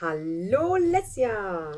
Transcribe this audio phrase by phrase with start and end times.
[0.00, 1.72] Hallo Lesja.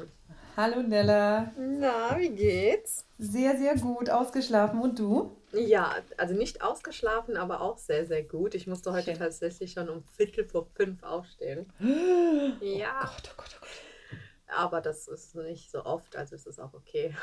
[0.55, 1.53] Hallo Nella.
[1.57, 3.07] Na, wie geht's?
[3.17, 4.79] Sehr, sehr gut ausgeschlafen.
[4.79, 5.39] Und du?
[5.53, 8.55] Ja, also nicht ausgeschlafen, aber auch sehr, sehr gut.
[8.55, 9.19] Ich musste heute Schön.
[9.19, 11.73] tatsächlich schon um Viertel vor fünf aufstehen.
[12.61, 13.01] ja.
[13.05, 13.69] Oh Gott, oh Gott, oh Gott.
[14.55, 17.15] Aber das ist nicht so oft, also ist es auch okay.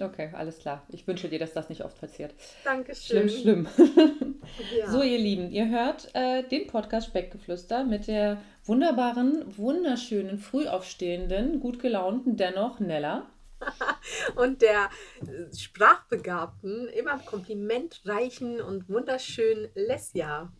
[0.00, 0.82] Okay, alles klar.
[0.88, 2.34] Ich wünsche dir, dass das nicht oft passiert.
[2.64, 3.28] Dankeschön.
[3.28, 4.42] Schlimm, schlimm.
[4.78, 4.90] ja.
[4.90, 11.80] So, ihr Lieben, ihr hört äh, den Podcast Speckgeflüster mit der wunderbaren, wunderschönen, frühaufstehenden, gut
[11.80, 13.26] gelaunten, dennoch Nella.
[14.36, 14.88] und der
[15.20, 20.52] äh, sprachbegabten, immer komplimentreichen und wunderschönen Lesja.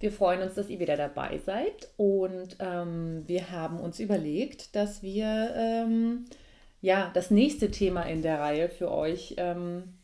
[0.00, 5.02] Wir freuen uns, dass ihr wieder dabei seid und ähm, wir haben uns überlegt, dass
[5.02, 6.26] wir ähm,
[6.80, 9.94] ja das nächste Thema in der Reihe für euch ähm,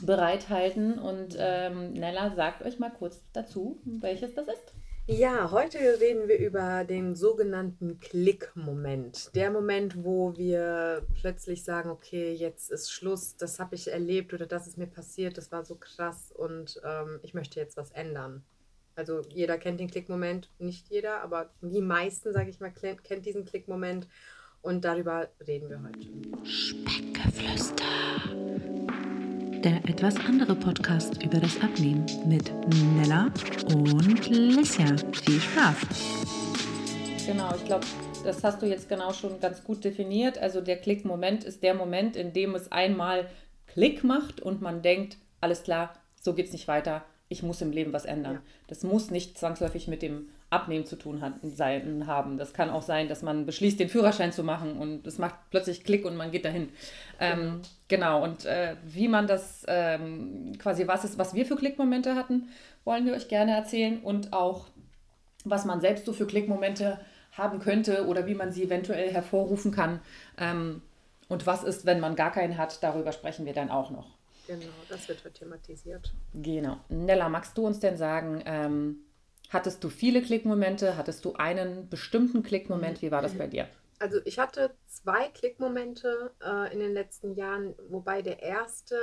[0.00, 4.74] bereithalten und ähm, Nella sagt euch mal kurz dazu, welches das ist.
[5.08, 9.34] Ja, heute reden wir über den sogenannten Klick-Moment.
[9.34, 14.46] Der Moment, wo wir plötzlich sagen, okay, jetzt ist Schluss, das habe ich erlebt oder
[14.46, 18.44] das ist mir passiert, das war so krass und ähm, ich möchte jetzt was ändern.
[18.94, 23.44] Also jeder kennt den Klick-Moment, nicht jeder, aber die meisten, sage ich mal, kennt diesen
[23.44, 24.06] Klick-Moment
[24.60, 26.46] und darüber reden wir heute.
[26.48, 27.84] Speckgeflüster
[29.64, 32.52] der etwas andere Podcast über das Abnehmen mit
[32.96, 33.30] Nella
[33.72, 34.96] und Lissia.
[35.24, 35.76] Viel Spaß!
[37.26, 37.86] Genau, ich glaube,
[38.24, 40.36] das hast du jetzt genau schon ganz gut definiert.
[40.36, 43.28] Also der Klick-Moment ist der Moment, in dem es einmal
[43.68, 47.70] Klick macht und man denkt, alles klar, so geht es nicht weiter, ich muss im
[47.70, 48.34] Leben was ändern.
[48.34, 48.42] Ja.
[48.66, 52.36] Das muss nicht zwangsläufig mit dem Abnehmen zu tun hat, sein, haben.
[52.36, 55.82] Das kann auch sein, dass man beschließt, den Führerschein zu machen und es macht plötzlich
[55.82, 56.68] Klick und man geht dahin.
[57.18, 58.18] Ähm, genau.
[58.18, 62.48] genau, und äh, wie man das ähm, quasi, was ist, was wir für Klickmomente hatten,
[62.84, 64.66] wollen wir euch gerne erzählen und auch,
[65.44, 67.00] was man selbst so für Klickmomente
[67.32, 70.00] haben könnte oder wie man sie eventuell hervorrufen kann.
[70.36, 70.82] Ähm,
[71.28, 74.10] und was ist, wenn man gar keinen hat, darüber sprechen wir dann auch noch.
[74.46, 76.12] Genau, das wird thematisiert.
[76.34, 76.76] Genau.
[76.90, 78.96] Nella, magst du uns denn sagen, ähm,
[79.52, 80.96] Hattest du viele Klickmomente?
[80.96, 83.02] Hattest du einen bestimmten Klickmoment?
[83.02, 83.68] Wie war das bei dir?
[83.98, 88.96] Also ich hatte zwei Klickmomente äh, in den letzten Jahren, wobei der erste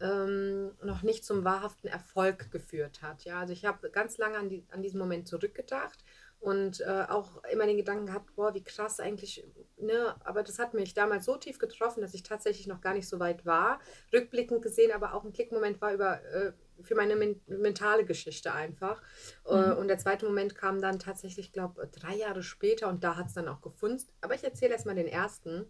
[0.00, 3.24] ähm, noch nicht zum wahrhaften Erfolg geführt hat.
[3.24, 6.02] Ja, also ich habe ganz lange an, die, an diesen Moment zurückgedacht
[6.44, 9.46] und äh, auch immer den Gedanken gehabt, boah, wie krass eigentlich,
[9.78, 13.08] ne, aber das hat mich damals so tief getroffen, dass ich tatsächlich noch gar nicht
[13.08, 13.80] so weit war.
[14.12, 16.52] Rückblickend gesehen, aber auch ein Klickmoment war über äh,
[16.82, 19.00] für meine men mentale Geschichte einfach.
[19.46, 19.78] Äh, mhm.
[19.78, 23.34] Und der zweite Moment kam dann tatsächlich, glaube drei Jahre später und da hat es
[23.34, 24.12] dann auch gefunzt.
[24.20, 25.64] Aber ich erzähle erstmal den ersten,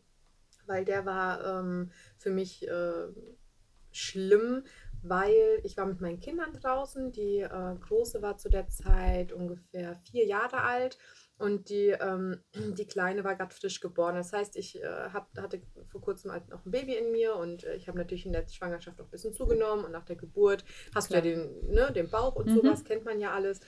[0.66, 3.06] weil der war ähm, für mich äh,
[3.92, 4.64] schlimm,
[5.04, 7.12] weil ich war mit meinen Kindern draußen.
[7.12, 10.98] Die äh, Große war zu der Zeit ungefähr vier Jahre alt
[11.38, 12.40] und die, ähm,
[12.78, 14.14] die Kleine war gerade frisch geboren.
[14.14, 17.64] Das heißt, ich äh, hab, hatte vor kurzem halt noch ein Baby in mir und
[17.64, 20.64] äh, ich habe natürlich in der Schwangerschaft auch ein bisschen zugenommen und nach der Geburt
[20.94, 21.22] hast Klar.
[21.22, 22.56] du ja den, ne, den Bauch und mhm.
[22.56, 23.60] sowas, kennt man ja alles.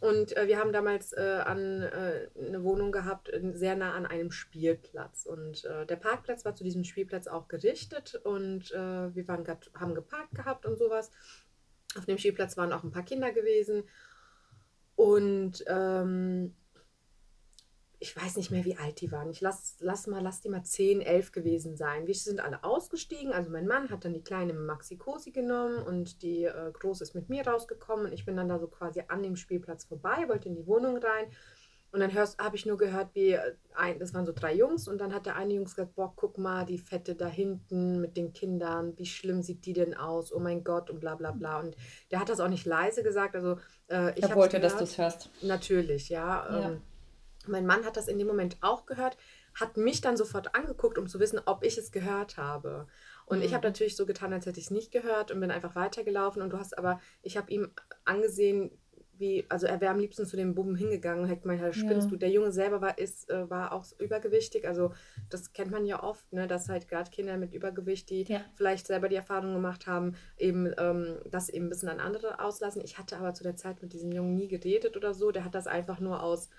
[0.00, 4.30] Und äh, wir haben damals äh, an, äh, eine Wohnung gehabt, sehr nah an einem
[4.30, 5.24] Spielplatz.
[5.26, 9.94] Und äh, der Parkplatz war zu diesem Spielplatz auch gerichtet und wir waren grad, haben
[9.94, 11.10] geparkt gehabt und sowas.
[11.96, 13.84] Auf dem Spielplatz waren auch ein paar Kinder gewesen.
[14.96, 16.54] Und ähm,
[17.98, 19.30] ich weiß nicht mehr, wie alt die waren.
[19.30, 22.06] Ich lass, lass mal, lass die mal 10, 11 gewesen sein.
[22.06, 23.32] Wir sind alle ausgestiegen.
[23.32, 27.14] Also mein Mann hat dann die kleine Maxi Cosi genommen und die äh, große ist
[27.14, 28.06] mit mir rausgekommen.
[28.06, 30.98] Und ich bin dann da so quasi an dem Spielplatz vorbei, wollte in die Wohnung
[30.98, 31.26] rein.
[31.90, 35.00] Und dann habe ich nur gehört, wie äh, ein, das waren so drei Jungs und
[35.00, 38.34] dann hat der eine Jungs gesagt, boah, guck mal, die Fette da hinten mit den
[38.34, 40.34] Kindern, wie schlimm sieht die denn aus?
[40.34, 41.60] Oh mein Gott und bla bla bla.
[41.60, 41.74] Und
[42.10, 43.34] der hat das auch nicht leise gesagt.
[43.34, 43.56] Also
[43.88, 45.30] äh, ich er wollte, gehört, dass du es hörst.
[45.40, 46.46] Natürlich, ja.
[46.50, 46.68] ja.
[46.68, 46.82] Ähm,
[47.48, 49.16] mein Mann hat das in dem Moment auch gehört,
[49.54, 52.86] hat mich dann sofort angeguckt, um zu wissen, ob ich es gehört habe.
[53.24, 53.44] Und mhm.
[53.44, 56.42] ich habe natürlich so getan, als hätte ich es nicht gehört und bin einfach weitergelaufen.
[56.42, 57.70] Und du hast aber, ich habe ihm
[58.04, 58.70] angesehen,
[59.18, 62.06] wie, also er wäre am liebsten zu dem Buben hingegangen und hätte gemeint, halt, spinnst
[62.06, 62.10] ja.
[62.10, 62.16] du.
[62.16, 64.66] Der Junge selber war, ist, äh, war auch übergewichtig.
[64.66, 64.92] Also
[65.30, 68.40] das kennt man ja oft, ne, dass halt gerade Kinder mit Übergewicht, die ja.
[68.54, 72.82] vielleicht selber die Erfahrung gemacht haben, eben ähm, das eben ein bisschen an andere auslassen.
[72.84, 75.30] Ich hatte aber zu der Zeit mit diesem Jungen nie geredet oder so.
[75.30, 76.50] Der hat das einfach nur aus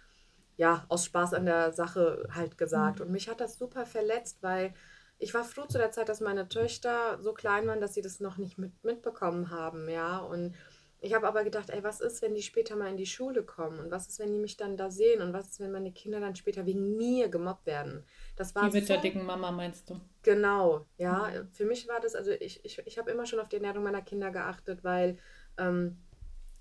[0.58, 3.00] ja, aus Spaß an der Sache halt gesagt.
[3.00, 3.06] Mhm.
[3.06, 4.74] Und mich hat das super verletzt, weil
[5.20, 8.20] ich war froh zu der Zeit, dass meine Töchter so klein waren, dass sie das
[8.20, 10.20] noch nicht mit, mitbekommen haben, ja.
[10.20, 10.56] Und
[11.00, 13.80] ich habe aber gedacht, ey, was ist, wenn die später mal in die Schule kommen?
[13.80, 15.22] Und was ist, wenn die mich dann da sehen?
[15.22, 18.04] Und was ist, wenn meine Kinder dann später wegen mir gemobbt werden?
[18.36, 20.00] Das war Wie mit so, der dicken Mama meinst du?
[20.24, 21.30] Genau, ja.
[21.30, 21.52] Mhm.
[21.52, 24.02] Für mich war das, also ich, ich, ich habe immer schon auf die Ernährung meiner
[24.02, 25.18] Kinder geachtet, weil
[25.60, 25.98] ähm,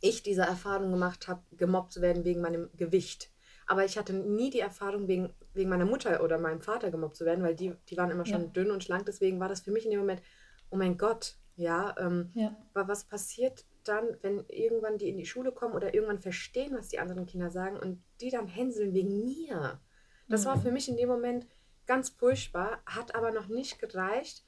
[0.01, 3.31] ich diese Erfahrung gemacht habe, gemobbt zu werden wegen meinem Gewicht.
[3.67, 7.25] Aber ich hatte nie die Erfahrung, wegen, wegen meiner Mutter oder meinem Vater gemobbt zu
[7.25, 8.47] werden, weil die, die waren immer schon ja.
[8.49, 9.07] dünn und schlank.
[9.07, 10.23] Deswegen war das für mich in dem Moment,
[10.71, 12.57] oh mein Gott, ja, ähm, ja.
[12.75, 16.99] was passiert dann, wenn irgendwann die in die Schule kommen oder irgendwann verstehen, was die
[16.99, 19.81] anderen Kinder sagen und die dann hänseln wegen mir?
[20.29, 20.49] Das mhm.
[20.49, 21.47] war für mich in dem Moment
[21.87, 24.45] ganz furchtbar, hat aber noch nicht gereicht,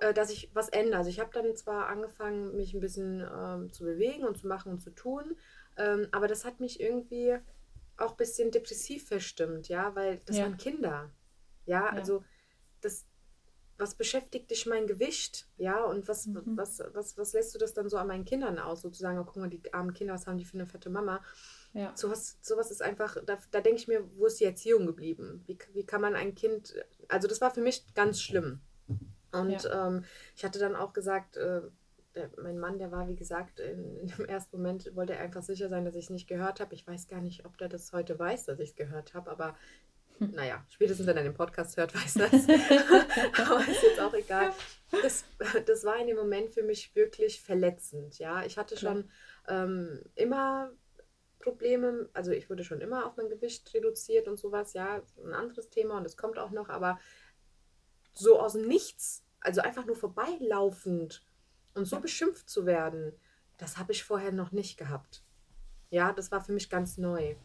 [0.00, 0.98] äh, dass ich was ändere.
[0.98, 4.72] Also ich habe dann zwar angefangen, mich ein bisschen ähm, zu bewegen und zu machen
[4.72, 5.36] und zu tun,
[5.76, 7.38] ähm, aber das hat mich irgendwie
[8.00, 10.44] auch ein bisschen depressiv verstimmt, ja, weil das ja.
[10.44, 11.10] waren Kinder.
[11.66, 12.24] Ja, ja, also
[12.80, 13.06] das,
[13.80, 15.48] was beschäftigt dich mein Gewicht?
[15.56, 16.56] Ja, und was, mhm.
[16.56, 18.82] was, was, was lässt du das dann so an meinen Kindern aus?
[18.82, 21.22] Sozusagen, oh, guck mal, die armen Kinder, was haben die für eine fette Mama?
[21.72, 21.92] Ja.
[21.96, 25.42] Sowas, sowas ist einfach, da, da denke ich mir, wo ist die Erziehung geblieben?
[25.46, 26.74] Wie, wie kann man ein Kind,
[27.08, 28.60] also das war für mich ganz schlimm.
[29.32, 29.86] Und ja.
[29.86, 30.04] ähm,
[30.36, 31.62] ich hatte dann auch gesagt, äh,
[32.42, 35.68] mein Mann, der war, wie gesagt, in, in, dem ersten Moment wollte er einfach sicher
[35.68, 36.74] sein, dass ich es nicht gehört habe.
[36.74, 39.56] Ich weiß gar nicht, ob der das heute weiß, dass ich es gehört habe, aber
[40.18, 40.32] hm.
[40.32, 42.48] naja, spätestens wenn er den Podcast hört, weiß er es.
[43.48, 44.52] aber ist jetzt auch egal.
[45.02, 45.24] Das,
[45.66, 48.18] das war in dem Moment für mich wirklich verletzend.
[48.18, 49.08] Ja, ich hatte schon
[49.48, 50.72] ähm, immer
[51.40, 55.70] Probleme, also ich wurde schon immer auf mein Gewicht reduziert und sowas, ja, ein anderes
[55.70, 56.98] Thema und es kommt auch noch, aber
[58.12, 61.24] so aus dem Nichts, also einfach nur vorbeilaufend
[61.74, 63.12] und so beschimpft zu werden,
[63.58, 65.22] das habe ich vorher noch nicht gehabt.
[65.90, 67.36] Ja, das war für mich ganz neu.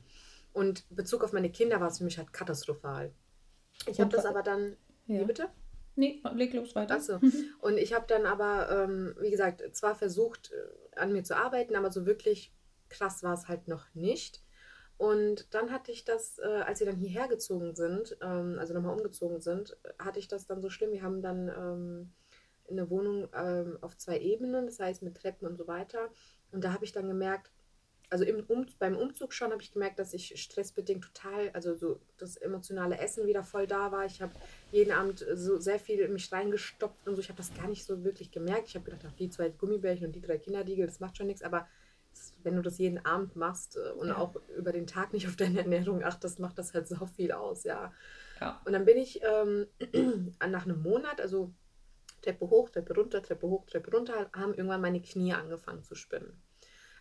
[0.54, 3.12] Und Bezug auf meine Kinder war es für mich halt katastrophal.
[3.88, 4.78] Ich habe das aber dann.
[5.08, 5.22] Ja.
[5.22, 5.50] Wie bitte?
[5.96, 6.96] Nee, leg los weiter.
[6.96, 7.20] Achso.
[7.62, 11.76] Und ich habe dann aber, ähm, wie gesagt, zwar versucht, äh, an mir zu arbeiten,
[11.76, 12.54] aber so wirklich
[12.90, 14.42] krass war es halt noch nicht.
[14.98, 18.96] Und dann hatte ich das, äh, als sie dann hierher gezogen sind, ähm, also nochmal
[18.96, 20.92] umgezogen sind, hatte ich das dann so schlimm.
[20.92, 22.14] Wir haben dann ähm,
[22.70, 26.10] eine Wohnung ähm, auf zwei Ebenen, das heißt mit Treppen und so weiter.
[26.52, 27.52] Und da habe ich dann gemerkt,
[28.10, 32.00] also im um, beim Umzug schon habe ich gemerkt, dass ich stressbedingt total, also so
[32.18, 34.06] das emotionale Essen wieder voll da war.
[34.06, 34.34] Ich habe
[34.72, 37.22] jeden Abend so sehr viel in mich reingestopft und so.
[37.22, 38.68] Ich habe das gar nicht so wirklich gemerkt.
[38.68, 41.44] Ich habe gedacht, ach, die zwei Gummibärchen und die drei Kinderdiegel, das macht schon nichts.
[41.44, 41.68] Aber
[42.44, 44.18] wenn du das jeden Abend machst äh, und ja.
[44.18, 47.64] auch über den Tag nicht auf deine Ernährung achtest, macht das halt so viel aus,
[47.64, 47.92] ja.
[48.40, 48.62] ja.
[48.66, 49.68] Und dann bin ich ähm,
[50.48, 51.54] nach einem Monat, also
[52.26, 56.42] Treppe hoch, Treppe runter, Treppe hoch, Treppe runter, haben irgendwann meine Knie angefangen zu spinnen.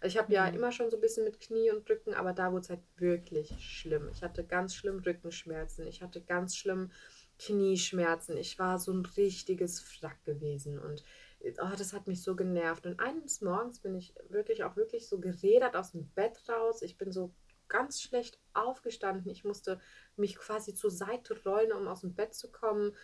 [0.01, 0.35] Also ich habe mhm.
[0.35, 2.83] ja immer schon so ein bisschen mit Knie und Rücken, aber da wurde es halt
[2.97, 4.11] wirklich schlimm.
[4.13, 6.91] Ich hatte ganz schlimm Rückenschmerzen, ich hatte ganz schlimm
[7.39, 8.37] Knieschmerzen.
[8.37, 11.03] Ich war so ein richtiges Frack gewesen und
[11.41, 12.87] oh, das hat mich so genervt.
[12.87, 16.83] Und eines Morgens bin ich wirklich auch wirklich so gerädert aus dem Bett raus.
[16.83, 17.35] Ich bin so
[17.69, 19.31] ganz schlecht aufgestanden.
[19.31, 19.81] Ich musste
[20.17, 22.95] mich quasi zur Seite rollen, um aus dem Bett zu kommen.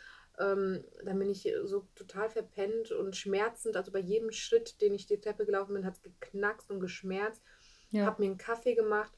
[0.41, 3.77] Ähm, dann bin ich so total verpennt und schmerzend.
[3.77, 7.43] Also bei jedem Schritt, den ich die Treppe gelaufen bin, hat es geknackst und geschmerzt.
[7.91, 8.07] Ja.
[8.07, 9.13] Habe mir einen Kaffee gemacht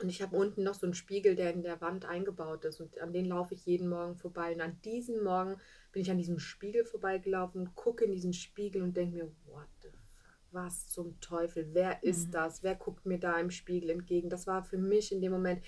[0.00, 2.80] und ich habe unten noch so einen Spiegel, der in der Wand eingebaut ist.
[2.80, 4.52] Und an den laufe ich jeden Morgen vorbei.
[4.54, 5.56] Und an diesem Morgen
[5.92, 9.88] bin ich an diesem Spiegel vorbeigelaufen, gucke in diesen Spiegel und denke mir, what the
[9.88, 12.32] fuck, was zum Teufel, wer ist mhm.
[12.32, 12.62] das?
[12.62, 14.28] Wer guckt mir da im Spiegel entgegen?
[14.28, 15.62] Das war für mich in dem Moment,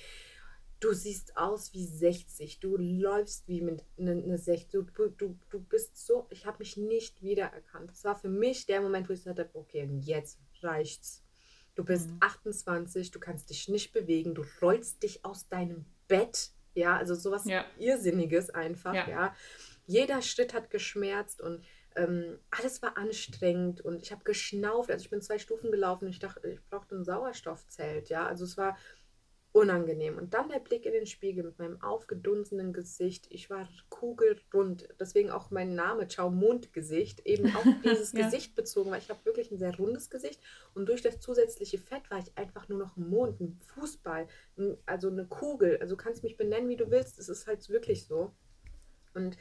[0.80, 5.60] du siehst aus wie 60, du läufst wie mit einer ne 60, du, du, du
[5.60, 7.90] bist so, ich habe mich nicht wiedererkannt.
[7.90, 11.24] Das war für mich der Moment, wo ich gesagt habe, okay, jetzt reicht's.
[11.74, 12.18] Du bist mhm.
[12.20, 17.44] 28, du kannst dich nicht bewegen, du rollst dich aus deinem Bett, ja, also sowas
[17.44, 17.64] ja.
[17.78, 19.08] Irrsinniges einfach, ja.
[19.08, 19.36] ja.
[19.86, 21.64] Jeder Schritt hat geschmerzt und
[21.96, 24.90] ähm, alles war anstrengend und ich habe geschnauft.
[24.90, 28.08] Also ich bin zwei Stufen gelaufen und ich dachte, ich brauchte ein Sauerstoffzelt.
[28.08, 28.76] Ja, also es war
[29.52, 30.18] unangenehm.
[30.18, 33.26] Und dann der Blick in den Spiegel mit meinem aufgedunsenen Gesicht.
[33.30, 34.88] Ich war kugelrund.
[35.00, 37.26] Deswegen auch mein Name, Ciao Mondgesicht.
[37.26, 38.24] Eben auf dieses ja.
[38.24, 40.40] Gesicht bezogen, weil ich habe wirklich ein sehr rundes Gesicht.
[40.74, 44.28] Und durch das zusätzliche Fett war ich einfach nur noch ein Mond, ein Fußball,
[44.86, 45.78] also eine Kugel.
[45.80, 47.18] Also du kannst mich benennen, wie du willst.
[47.18, 48.32] Es ist halt wirklich so.
[49.14, 49.36] Und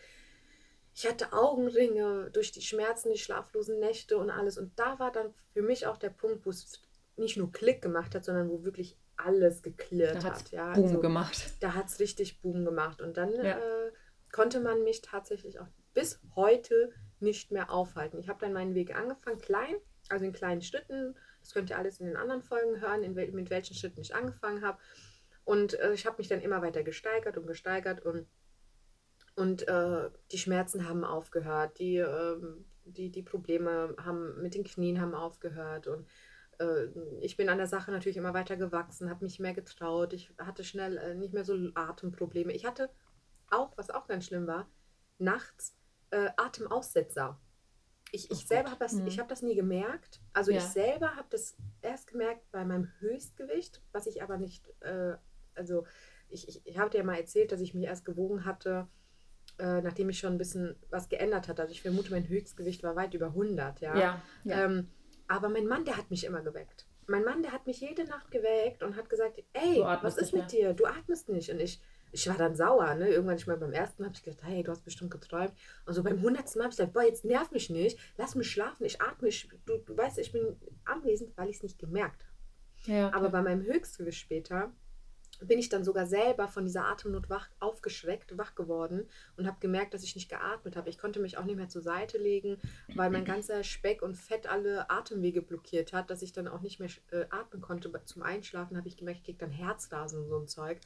[0.95, 4.57] ich hatte Augenringe durch die Schmerzen, die schlaflosen Nächte und alles.
[4.57, 6.81] Und da war dann für mich auch der Punkt, wo es
[7.17, 10.51] nicht nur Klick gemacht hat, sondern wo wirklich alles geklirrt da hat.
[10.51, 11.53] Ja, Boom also, gemacht.
[11.59, 13.01] Da hat es richtig Boom gemacht.
[13.01, 13.57] Und dann ja.
[13.57, 13.91] äh,
[14.31, 18.19] konnte man mich tatsächlich auch bis heute nicht mehr aufhalten.
[18.19, 19.75] Ich habe dann meinen Weg angefangen, klein,
[20.09, 21.15] also in kleinen Schritten.
[21.41, 24.63] Das könnt ihr alles in den anderen Folgen hören, wel mit welchen Schritten ich angefangen
[24.63, 24.77] habe.
[25.43, 28.27] Und äh, ich habe mich dann immer weiter gesteigert und gesteigert und
[29.37, 32.37] und äh, die Schmerzen haben aufgehört, die, äh,
[32.85, 35.85] die, die Probleme haben mit den Knien haben aufgehört.
[35.85, 36.07] Und
[37.21, 40.13] ich bin an der Sache natürlich immer weiter gewachsen, habe mich mehr getraut.
[40.13, 42.53] Ich hatte schnell äh, nicht mehr so Atemprobleme.
[42.53, 42.89] Ich hatte
[43.49, 44.69] auch, was auch ganz schlimm war,
[45.19, 45.75] nachts
[46.11, 47.39] äh, Atemaussetzer.
[48.11, 49.09] Ich, ich selber habe das, mhm.
[49.19, 50.21] hab das nie gemerkt.
[50.33, 50.57] Also ja.
[50.57, 55.17] ich selber habe das erst gemerkt bei meinem Höchstgewicht, was ich aber nicht äh,
[55.57, 55.85] also
[56.29, 58.87] ich, ich, ich habe dir ja mal erzählt, dass ich mich erst gewogen hatte,
[59.59, 61.61] äh, nachdem ich schon ein bisschen was geändert hatte.
[61.61, 63.97] Also ich vermute, mein Höchstgewicht war weit über 100, ja.
[63.97, 64.65] Ja, ja.
[64.65, 64.89] Ähm,
[65.27, 66.85] aber mein Mann, der hat mich immer geweckt.
[67.07, 70.51] Mein Mann, der hat mich jede Nacht geweckt und hat gesagt, ey, was ist mit
[70.51, 70.73] dir?
[70.73, 71.49] Du atmest nicht.
[71.49, 71.81] Und ich,
[72.11, 73.09] ich war dann sauer, ne?
[73.09, 75.53] Irgendwann, ich mal beim ersten Mal habe ich gedacht, hey, du hast bestimmt geträumt.
[75.85, 78.51] Und so beim hundertsten Mal habe ich gesagt, boah, jetzt nerv mich nicht, lass mich
[78.51, 82.25] schlafen, ich atme, ich, du, du weißt, ich bin anwesend, weil ich es nicht gemerkt
[82.25, 82.91] habe.
[82.91, 84.73] ja Aber bei meinem Höchstgewicht später
[85.41, 89.93] bin ich dann sogar selber von dieser Atemnot wach, aufgeschreckt, wach geworden und habe gemerkt,
[89.93, 90.89] dass ich nicht geatmet habe.
[90.89, 92.57] Ich konnte mich auch nicht mehr zur Seite legen,
[92.95, 96.79] weil mein ganzer Speck und Fett alle Atemwege blockiert hat, dass ich dann auch nicht
[96.79, 97.91] mehr äh, atmen konnte.
[98.05, 100.79] Zum Einschlafen habe ich gemerkt, ich kriege dann Herzrasen und so ein Zeug.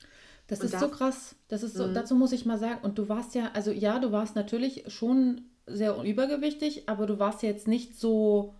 [0.47, 1.35] Das Und ist da- so krass.
[1.47, 1.93] Das ist so, Mhm.
[1.93, 5.41] dazu muss ich mal sagen, und du warst ja, also ja, du warst natürlich schon
[5.67, 8.55] sehr übergewichtig, aber du warst jetzt nicht so,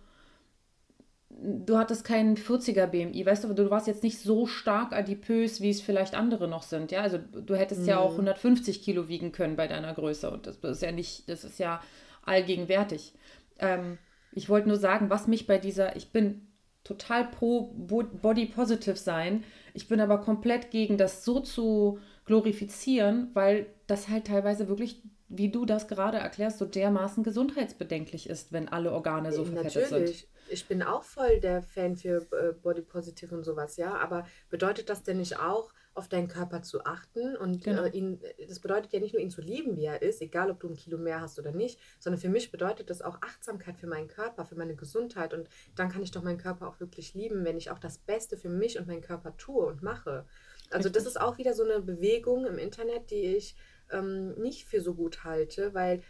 [1.42, 5.70] du hattest keinen 40er BMI, weißt du, du warst jetzt nicht so stark adipös, wie
[5.70, 9.56] es vielleicht andere noch sind, ja, also du hättest ja auch 150 Kilo wiegen können
[9.56, 11.80] bei deiner Größe und das ist ja nicht, das ist ja
[12.24, 13.14] allgegenwärtig.
[13.58, 13.98] Ähm,
[14.32, 16.46] ich wollte nur sagen, was mich bei dieser, ich bin
[16.84, 19.44] total pro Bo- Body Positive sein,
[19.74, 25.02] ich bin aber komplett gegen das so zu glorifizieren, weil das halt teilweise wirklich,
[25.34, 29.90] wie du das gerade erklärst, so dermaßen gesundheitsbedenklich ist, wenn alle Organe so verfettet sind.
[29.90, 30.28] Natürlich.
[30.48, 33.96] Ich bin auch voll der Fan für äh, Body Positive und sowas, ja.
[33.96, 37.82] Aber bedeutet das denn nicht auch, auf deinen Körper zu achten und Genau.
[37.82, 40.60] äh, ihn, das bedeutet ja nicht nur ihn zu lieben, wie er ist, egal ob
[40.60, 43.86] du ein Kilo mehr hast oder nicht, sondern für mich bedeutet das auch Achtsamkeit für
[43.86, 47.44] meinen Körper, für meine Gesundheit und dann kann ich doch meinen Körper auch wirklich lieben,
[47.44, 50.24] wenn ich auch das Beste für mich und meinen Körper tue und mache.
[50.70, 51.16] Also das Richtig.
[51.16, 53.54] ist auch wieder so eine Bewegung im Internet, die ich
[53.92, 56.02] ähm, nicht für so gut halte, weil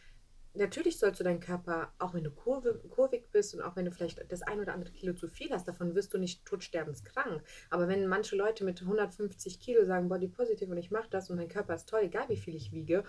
[0.54, 3.90] natürlich sollst du deinen Körper, auch wenn du kurve, kurvig bist und auch wenn du
[3.90, 7.42] vielleicht das ein oder andere Kilo zu viel hast, davon wirst du nicht todsterbenskrank.
[7.70, 11.36] Aber wenn manche Leute mit 150 Kilo sagen, Body Positive und ich mache das und
[11.36, 13.04] mein Körper ist toll, egal wie viel ich wiege,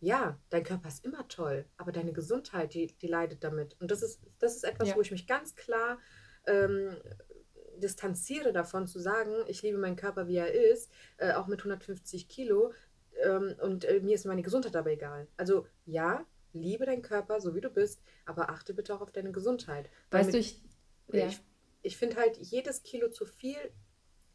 [0.00, 3.76] ja, dein Körper ist immer toll, aber deine Gesundheit, die, die leidet damit.
[3.80, 4.96] Und das ist, das ist etwas, Ja.
[4.96, 5.98] wo ich mich ganz klar
[6.46, 6.96] ähm,
[7.78, 12.28] distanziere davon zu sagen, ich liebe meinen Körper, wie er ist, äh, auch mit 150
[12.28, 12.72] Kilo
[13.24, 15.26] ähm, und äh, mir ist meine Gesundheit dabei egal.
[15.36, 19.32] Also ja, liebe deinen Körper, so wie du bist, aber achte bitte auch auf deine
[19.32, 19.90] Gesundheit.
[20.10, 20.62] Weißt du, mit- ich,
[21.12, 21.26] ja.
[21.26, 21.40] ich,
[21.82, 23.58] ich finde halt, jedes Kilo zu viel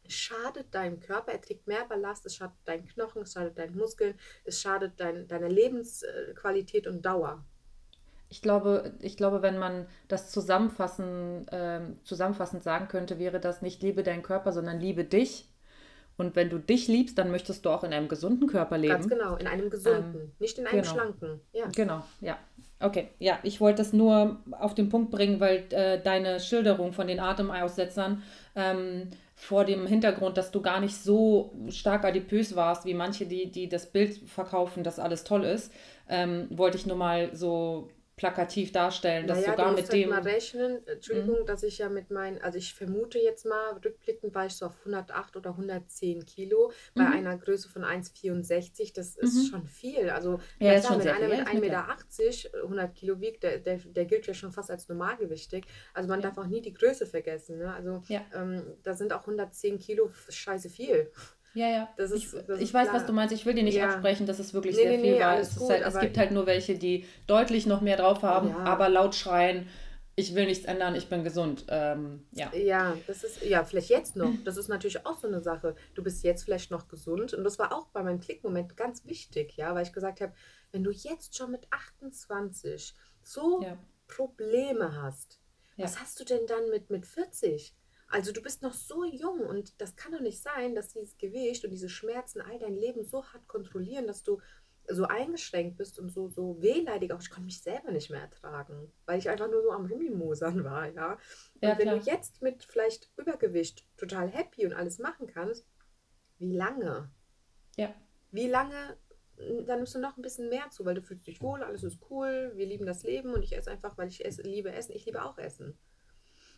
[0.08, 1.32] schadet deinem Körper.
[1.32, 5.28] Er trägt mehr Ballast, es schadet deinen Knochen, es schadet deinen Muskeln, es schadet dein,
[5.28, 7.44] deiner Lebensqualität und Dauer.
[8.28, 13.82] Ich glaube, ich glaube, wenn man das zusammenfassen, ähm, zusammenfassend sagen könnte, wäre das nicht
[13.82, 15.51] liebe deinen Körper, sondern liebe dich.
[16.22, 18.92] Und wenn du dich liebst, dann möchtest du auch in einem gesunden Körper leben.
[18.92, 20.94] Ganz genau, in einem gesunden, nicht in einem genau.
[20.94, 21.40] schlanken.
[21.52, 21.66] Ja.
[21.74, 22.38] Genau, ja.
[22.78, 27.08] Okay, ja, ich wollte das nur auf den Punkt bringen, weil äh, deine Schilderung von
[27.08, 28.22] den Atemaussetzern
[28.54, 33.50] ähm, vor dem Hintergrund, dass du gar nicht so stark adipös warst, wie manche, die,
[33.50, 35.72] die das Bild verkaufen, dass alles toll ist,
[36.08, 40.02] ähm, wollte ich nur mal so plakativ darstellen, dass naja, sogar du mit musst halt
[40.02, 40.10] dem.
[40.10, 44.46] mal rechnen, Entschuldigung, dass ich ja mit meinen, also ich vermute jetzt mal, rückblickend war
[44.46, 47.12] ich so auf 108 oder 110 Kilo bei Mhm.
[47.12, 49.50] einer Größe von 1,64, das ist Mhm.
[49.50, 50.10] schon viel.
[50.10, 51.60] Also Ja, klar, schon wenn einer mit Ja, ist mir 1,80
[52.52, 55.64] Meter 100 Kilo wiegt, der, der, der gilt ja schon fast als normalgewichtig.
[55.94, 56.28] Also man Ja.
[56.28, 57.58] darf auch nie die Größe vergessen.
[57.58, 57.72] Ne?
[57.72, 58.20] Also Ja.
[58.34, 61.10] ähm, da sind auch 110 Kilo scheiße viel.
[61.54, 61.88] Ja, ja.
[61.96, 63.00] Ist- ich ich weiß, klar.
[63.00, 63.34] was du meinst.
[63.34, 63.86] Ich will dir nicht Ja.
[63.90, 65.38] absprechen, dass es wirklich Nee, sehr nee, viel nee, war.
[65.38, 68.48] Es, ist gut, halt, es gibt halt nur welche, die deutlich noch mehr drauf haben,
[68.50, 68.58] Ja.
[68.58, 69.68] aber laut schreien,
[70.14, 71.64] ich will nichts ändern, ich bin gesund.
[71.68, 72.52] Ähm, ja.
[72.54, 74.30] Ja, das ist, ja, vielleicht jetzt noch.
[74.44, 75.74] Das ist natürlich auch so eine Sache.
[75.94, 77.32] Du bist jetzt vielleicht noch gesund.
[77.32, 80.32] Und das war auch bei meinem Klickmoment ganz wichtig, ja, weil ich gesagt habe,
[80.70, 83.76] wenn du jetzt schon mit 28 so Ja.
[84.08, 85.38] Probleme hast,
[85.78, 87.74] was hast du denn dann mit, mit 40?
[88.12, 91.64] Also du bist noch so jung und das kann doch nicht sein, dass dieses Gewicht
[91.64, 94.38] und diese Schmerzen all dein Leben so hart kontrollieren, dass du
[94.86, 97.22] so eingeschränkt bist und so, so wehleidig auch.
[97.22, 100.88] Ich konnte mich selber nicht mehr ertragen, weil ich einfach nur so am Rummimosern war,
[100.92, 101.12] ja.
[101.54, 105.66] Und Ja, wenn du jetzt mit vielleicht Übergewicht total happy und alles machen kannst,
[106.38, 107.10] wie lange?
[107.76, 107.94] Ja.
[108.30, 108.98] Wie lange?
[109.38, 111.98] Dann nimmst du noch ein bisschen mehr zu, weil du fühlst dich wohl, alles ist
[112.10, 114.92] cool, wir lieben das Leben und ich esse einfach, weil ich esse, liebe Essen.
[114.92, 115.78] Ich liebe auch Essen.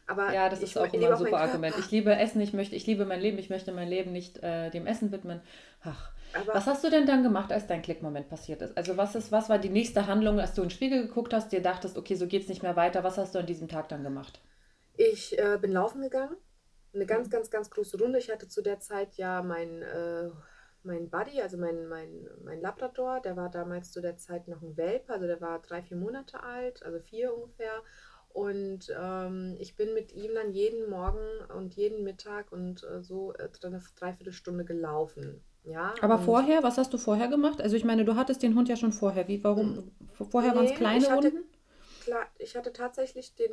[0.06, 1.38] Aber Ja, das ist auch immer ein super.
[1.38, 1.76] Argument.
[1.76, 4.70] Ich liebe Essen, ich möchte, ich liebe mein Leben, ich möchte mein Leben nicht äh,
[4.70, 5.40] dem Essen widmen.
[5.82, 6.12] Ach.
[6.34, 8.76] Aber Was hast du denn dann gemacht, als dein Klickmoment passiert ist?
[8.76, 11.52] Also was ist, was war die nächste Handlung, als du in den Spiegel geguckt hast,
[11.52, 13.04] dir dachtest, okay, so geht's nicht mehr weiter.
[13.04, 14.40] Was hast du an diesem Tag dann gemacht?
[14.96, 16.36] Ich äh, bin laufen gegangen.
[16.94, 17.06] Eine Mhm.
[17.06, 18.18] ganz, ganz, ganz große Runde.
[18.18, 20.30] Ich hatte zu der Zeit ja mein, äh,
[20.84, 24.76] mein Buddy, also mein, mein, mein Labrador, der war damals zu der Zeit noch ein
[24.76, 27.82] Welpe, also der war drei, vier Monate alt, also vier ungefähr.
[28.34, 31.20] Und ähm, ich bin mit ihm dann jeden Morgen
[31.56, 35.40] und jeden Mittag und äh, so äh, eine Dreiviertelstunde gelaufen.
[35.62, 37.62] Ja, Aber vorher, was hast du vorher gemacht?
[37.62, 39.28] Also ich meine, du hattest den Hund ja schon vorher.
[39.28, 39.92] Wie, warum?
[40.30, 41.44] Vorher waren es Nee, kleine Hunden?
[42.04, 43.50] Klar, ich hatte tatsächlich den,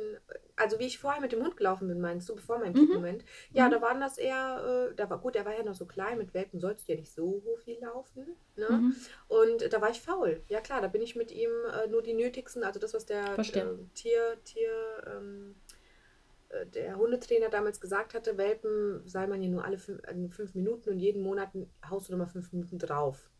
[0.56, 2.88] also wie ich vorher mit dem Hund gelaufen bin, meinst du, bevor mein Mhm.
[2.92, 3.24] Moment?
[3.52, 3.72] Ja, Mhm.
[3.72, 6.34] da waren das eher, äh, da war gut, der war ja noch so klein, mit
[6.34, 8.36] Welpen sollst du ja nicht so viel laufen.
[8.56, 8.68] Ne?
[8.68, 8.96] Mhm.
[9.28, 10.42] Und da war ich faul.
[10.48, 13.34] Ja klar, da bin ich mit ihm äh, nur die nötigsten, also das, was der
[13.34, 13.62] Verstehe.
[13.64, 15.54] äh, Tier, Tier, ähm,
[16.50, 20.54] äh, der Hundetrainer damals gesagt hatte, Welpen sei man ja nur alle fünf, äh, fünf
[20.54, 21.50] Minuten und jeden Monat
[21.88, 23.30] haust du nochmal fünf Minuten drauf.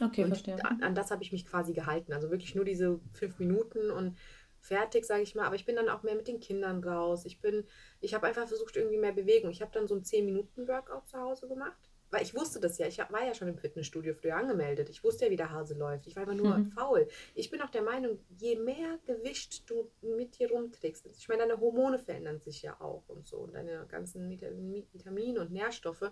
[0.00, 0.64] Okay, und verstehe.
[0.64, 2.12] an, an das habe ich mich quasi gehalten.
[2.12, 4.16] Also wirklich nur diese fünf Minuten und
[4.60, 5.46] fertig, sage ich mal.
[5.46, 7.24] Aber ich bin dann auch mehr mit den Kindern raus.
[7.24, 7.64] Ich bin,
[8.00, 9.50] ich habe einfach versucht, irgendwie mehr Bewegung.
[9.50, 11.78] Ich habe dann so ein 10-Minuten-Workout zu Hause gemacht.
[12.10, 12.86] Weil ich wusste das ja.
[12.86, 14.88] Ich war ja schon im Fitnessstudio früher angemeldet.
[14.88, 16.06] Ich wusste ja, wie der Hase läuft.
[16.06, 16.66] Ich war immer nur Mhm.
[16.72, 17.06] faul.
[17.34, 21.60] Ich bin auch der Meinung, je mehr Gewicht du mit dir rumträgst, ich meine, deine
[21.60, 23.36] Hormone verändern sich ja auch und so.
[23.38, 26.10] Und deine ganzen Vitamin- Vitamine und Nährstoffe,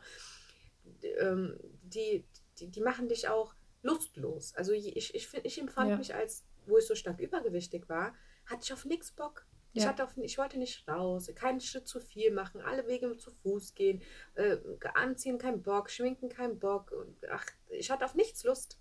[1.19, 2.25] ähm, die,
[2.59, 4.55] die, die machen dich auch lustlos.
[4.55, 5.97] Also ich, ich, find, ich empfand Ja.
[5.99, 8.15] mich als, wo ich so stark übergewichtig war,
[8.47, 9.47] hatte ich auf nichts Bock.
[9.73, 9.91] Ich, Ja.
[9.91, 13.75] hatte auf, ich wollte nicht raus, keinen Schritt zu viel machen, alle Wege zu Fuß
[13.75, 14.01] gehen,
[14.35, 14.57] äh,
[14.95, 16.93] anziehen kein Bock, schminken kein Bock.
[17.31, 18.79] Ach, ich hatte auf nichts Lust.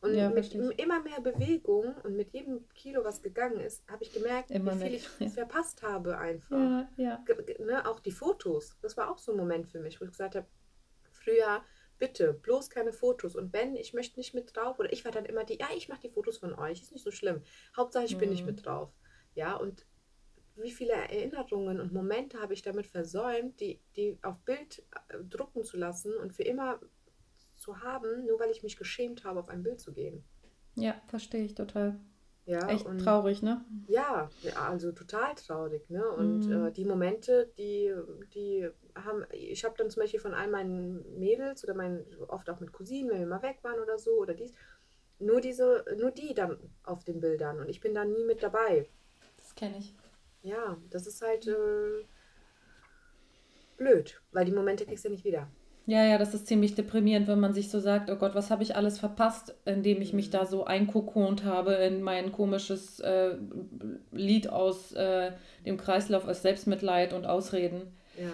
[0.00, 0.78] Und Ja, mit ich.
[0.78, 4.78] immer mehr Bewegung und mit jedem Kilo, was gegangen ist, habe ich gemerkt, Immer wie
[4.78, 5.28] viel mehr, ich ja.
[5.28, 7.22] verpasst habe einfach Ja,
[7.58, 10.36] ne, auch die Fotos, das war auch so ein Moment für mich, wo ich gesagt
[10.36, 10.46] habe,
[11.10, 11.62] früher,
[12.00, 13.36] bitte, bloß keine Fotos.
[13.36, 15.88] Und wenn, ich möchte nicht mit drauf, oder ich war dann immer die, ja, ich
[15.88, 17.42] mache die Fotos von euch, ist nicht so schlimm.
[17.76, 18.46] Hauptsache, ich bin nicht Mhm.
[18.46, 18.92] mit drauf.
[19.36, 19.86] Ja, und
[20.56, 25.64] wie viele Erinnerungen und Momente habe ich damit versäumt, die, die auf Bild äh, drucken
[25.64, 26.80] zu lassen und für immer
[27.56, 30.24] zu haben, nur weil ich mich geschämt habe, auf ein Bild zu gehen.
[30.74, 32.00] Ja, verstehe ich total.
[32.50, 33.64] Ja, Echt und traurig, ne?
[33.88, 36.08] ja, also total traurig, ne?
[36.10, 36.66] Und Mhm.
[36.66, 37.92] äh, die Momente, die,
[38.34, 42.60] die haben, ich habe dann zum Beispiel von all meinen Mädels oder meinen, oft auch
[42.60, 44.52] mit Cousinen, wenn wir mal weg waren oder so oder dies,
[45.18, 48.88] nur diese, nur die dann auf den Bildern und ich bin da nie mit dabei.
[49.36, 49.94] Das kenne ich.
[50.42, 52.04] Ja, das ist halt äh,
[53.76, 55.50] blöd, weil die Momente kriegst du ja nicht wieder.
[55.90, 58.62] Ja, ja, das ist ziemlich deprimierend, wenn man sich so sagt, oh Gott, was habe
[58.62, 60.30] ich alles verpasst, indem ich mich Mhm.
[60.30, 63.34] da so einkokont habe in mein komisches äh,
[64.12, 65.32] Lied aus äh,
[65.66, 67.96] dem Kreislauf aus Selbstmitleid und Ausreden.
[68.16, 68.30] Ja,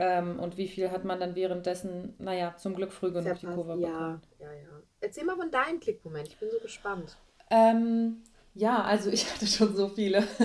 [0.00, 3.54] Ähm, und wie viel hat man dann währenddessen, naja, zum Glück früh genug die verpasst.
[3.56, 4.22] Kurve ja, bekommen.
[4.40, 4.68] ja, ja.
[5.00, 7.16] Erzähl mal von deinem Klickmoment, ich bin so gespannt.
[7.50, 8.22] Ähm,
[8.54, 10.24] ja, also ich hatte schon so viele.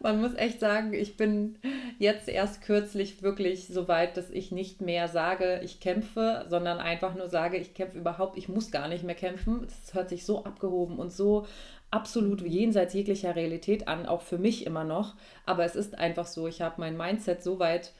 [0.00, 1.58] Man muss echt sagen, ich bin
[1.98, 7.14] jetzt erst kürzlich wirklich so weit, dass ich nicht mehr sage, ich kämpfe, sondern einfach
[7.14, 9.66] nur sage, ich kämpfe überhaupt, ich muss gar nicht mehr kämpfen.
[9.66, 11.46] Das hört sich so abgehoben und so
[11.90, 15.14] absolut jenseits jeglicher Realität an, auch für mich immer noch.
[15.46, 17.92] Aber es ist einfach so, ich habe mein Mindset so weit,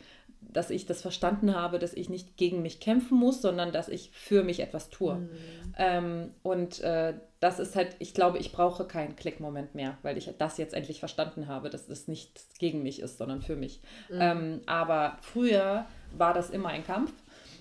[0.52, 4.10] dass ich das verstanden habe, dass ich nicht gegen mich kämpfen muss, sondern dass ich
[4.12, 5.16] für mich etwas tue.
[5.16, 5.28] Mhm.
[5.76, 10.30] Ähm, und äh, das ist halt, ich glaube, ich brauche keinen Klickmoment mehr, weil ich
[10.38, 13.80] das jetzt endlich verstanden habe, dass es nicht gegen mich ist, sondern für mich.
[14.10, 17.12] Ähm, aber früher war das immer ein Kampf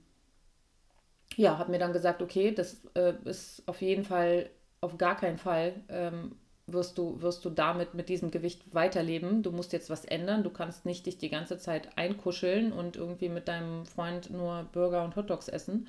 [1.37, 4.49] ja, habe mir dann gesagt, okay, das äh, ist auf jeden Fall,
[4.81, 6.35] auf gar keinen Fall ähm,
[6.67, 9.41] wirst du, wirst du damit mit diesem Gewicht weiterleben.
[9.41, 10.43] Du musst jetzt was ändern.
[10.43, 15.05] Du kannst nicht dich die ganze Zeit einkuscheln und irgendwie mit deinem Freund nur Burger
[15.05, 15.87] und Hotdogs essen.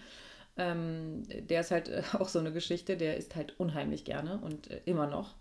[0.58, 4.80] Ähm, der ist halt auch so eine Geschichte, der isst halt unheimlich gerne und äh,
[4.84, 5.36] immer noch.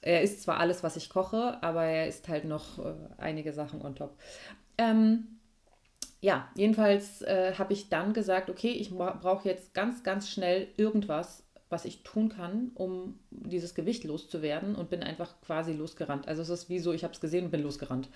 [0.00, 3.82] Er isst zwar alles, was ich koche, aber er isst halt noch äh, einige Sachen
[3.82, 4.18] on top.
[4.78, 5.38] Ähm,
[6.20, 11.44] ja, jedenfalls äh, habe ich dann gesagt, okay, ich brauche jetzt ganz, ganz schnell irgendwas,
[11.72, 16.28] was ich tun kann, um dieses Gewicht loszuwerden und bin einfach quasi losgerannt.
[16.28, 18.08] Also es ist wie so, ich habe es gesehen und bin losgerannt.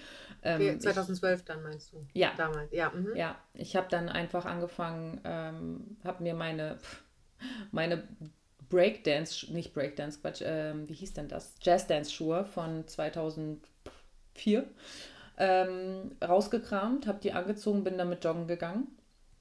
[0.42, 2.06] Ähm, okay, 2012 ich, dann meinst du?
[2.12, 2.32] Ja.
[2.36, 2.90] Damals, ja.
[2.90, 3.16] Mhm.
[3.16, 6.78] Ja, ich habe dann einfach angefangen, ähm, habe mir meine,
[7.72, 8.06] meine
[8.68, 11.54] Breakdance, nicht Breakdance, Quatsch, ähm, wie hieß denn das?
[11.62, 14.64] Jazzdance-Schuhe von 2004
[15.38, 18.88] ähm, rausgekramt, habe die angezogen, bin damit joggen gegangen.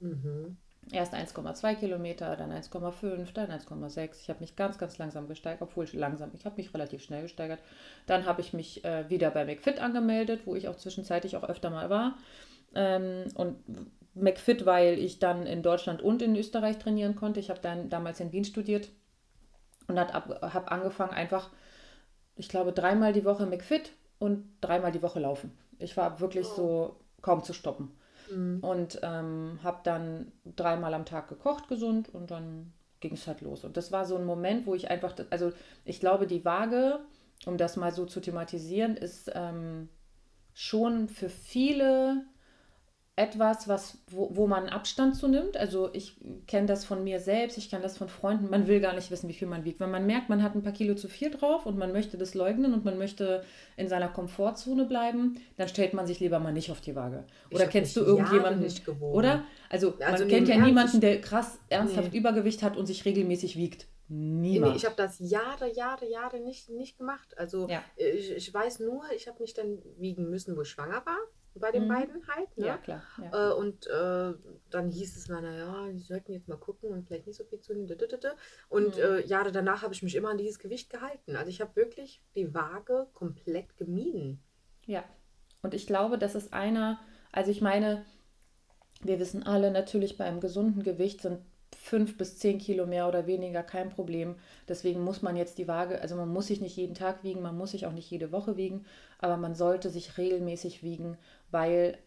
[0.00, 0.56] Mhm.
[0.92, 4.20] Erst 1,2 Kilometer, dann 1,5, dann 1,6.
[4.22, 7.58] Ich habe mich ganz, ganz langsam gesteigert, obwohl langsam, ich habe mich relativ schnell gesteigert.
[8.06, 11.70] Dann habe ich mich äh, wieder bei McFit angemeldet, wo ich auch zwischenzeitlich auch öfter
[11.70, 12.16] mal war.
[12.74, 13.56] Ähm, und
[14.14, 17.40] McFit, weil ich dann in Deutschland und in Österreich trainieren konnte.
[17.40, 18.88] Ich habe dann damals in Wien studiert
[19.88, 21.50] und habe angefangen einfach,
[22.36, 25.56] ich glaube, dreimal die Woche McFit und dreimal die Woche laufen.
[25.78, 27.92] Ich war wirklich so kaum zu stoppen.
[28.30, 28.60] Mhm.
[28.60, 33.64] Und ähm, habe dann dreimal am Tag gekocht, gesund und dann ging es halt los.
[33.64, 35.52] Und das war so ein Moment, wo ich einfach, also
[35.84, 37.00] ich glaube, die Waage,
[37.44, 39.88] um das mal so zu thematisieren, ist ähm,
[40.54, 42.24] schon für viele
[43.18, 45.56] etwas, was, wo, wo man Abstand zu nimmt.
[45.56, 48.50] Also ich kenne das von mir selbst, ich kenne das von Freunden.
[48.50, 49.80] Man will gar nicht wissen, wie viel man wiegt.
[49.80, 52.34] Wenn man merkt, man hat ein paar Kilo zu viel drauf und man möchte das
[52.34, 53.42] leugnen und man möchte
[53.78, 57.24] in seiner Komfortzone bleiben, dann stellt man sich lieber mal nicht auf die Waage.
[57.50, 58.62] Oder kennst du irgendjemanden?
[58.62, 59.44] Nicht Oder?
[59.70, 62.18] Also, also man kennt ja niemanden, der krass ernsthaft nee.
[62.18, 63.86] Übergewicht hat und sich regelmäßig wiegt.
[64.08, 64.72] Niemand.
[64.72, 67.36] Nee, ich habe das Jahre, Jahre, Jahre nicht, nicht gemacht.
[67.38, 67.82] Also ja.
[67.96, 71.18] ich, ich weiß nur, ich habe mich dann wiegen müssen, wo ich schwanger war
[71.60, 71.88] bei den mhm.
[71.88, 72.56] beiden halt.
[72.56, 72.66] Ne?
[72.66, 73.02] Ja, klar.
[73.20, 73.50] Ja.
[73.50, 74.34] Äh, und äh,
[74.70, 77.60] dann hieß es mal, naja, die sollten jetzt mal gucken und vielleicht nicht so viel
[77.60, 77.90] zunehmen.
[78.68, 79.02] Und mhm.
[79.02, 81.36] äh, Jahre danach habe ich mich immer an dieses Gewicht gehalten.
[81.36, 84.42] Also ich habe wirklich die Waage komplett gemieden.
[84.86, 85.04] Ja.
[85.62, 87.00] Und ich glaube, das ist einer,
[87.32, 88.04] also ich meine,
[89.02, 91.40] wir wissen alle natürlich, beim gesunden Gewicht sind
[91.74, 94.36] fünf bis zehn Kilo mehr oder weniger kein Problem.
[94.68, 97.56] Deswegen muss man jetzt die Waage, also man muss sich nicht jeden Tag wiegen, man
[97.56, 98.84] muss sich auch nicht jede Woche wiegen,
[99.18, 101.16] aber man sollte sich regelmäßig wiegen,
[101.50, 101.98] weil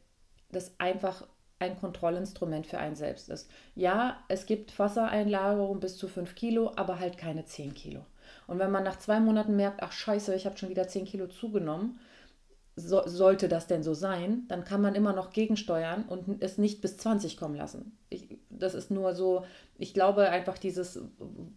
[0.51, 1.25] das einfach
[1.59, 3.49] ein Kontrollinstrument für einen selbst ist.
[3.75, 8.05] Ja, es gibt Wassereinlagerung bis zu 5 Kilo, aber halt keine 10 Kilo.
[8.47, 11.27] Und wenn man nach zwei Monaten merkt, ach scheiße, ich habe schon wieder 10 Kilo
[11.27, 11.99] zugenommen,
[12.75, 16.81] so, sollte das denn so sein, dann kann man immer noch gegensteuern und es nicht
[16.81, 17.97] bis 20 kommen lassen.
[18.09, 19.43] Ich, das ist nur so,
[19.77, 21.01] ich glaube einfach dieses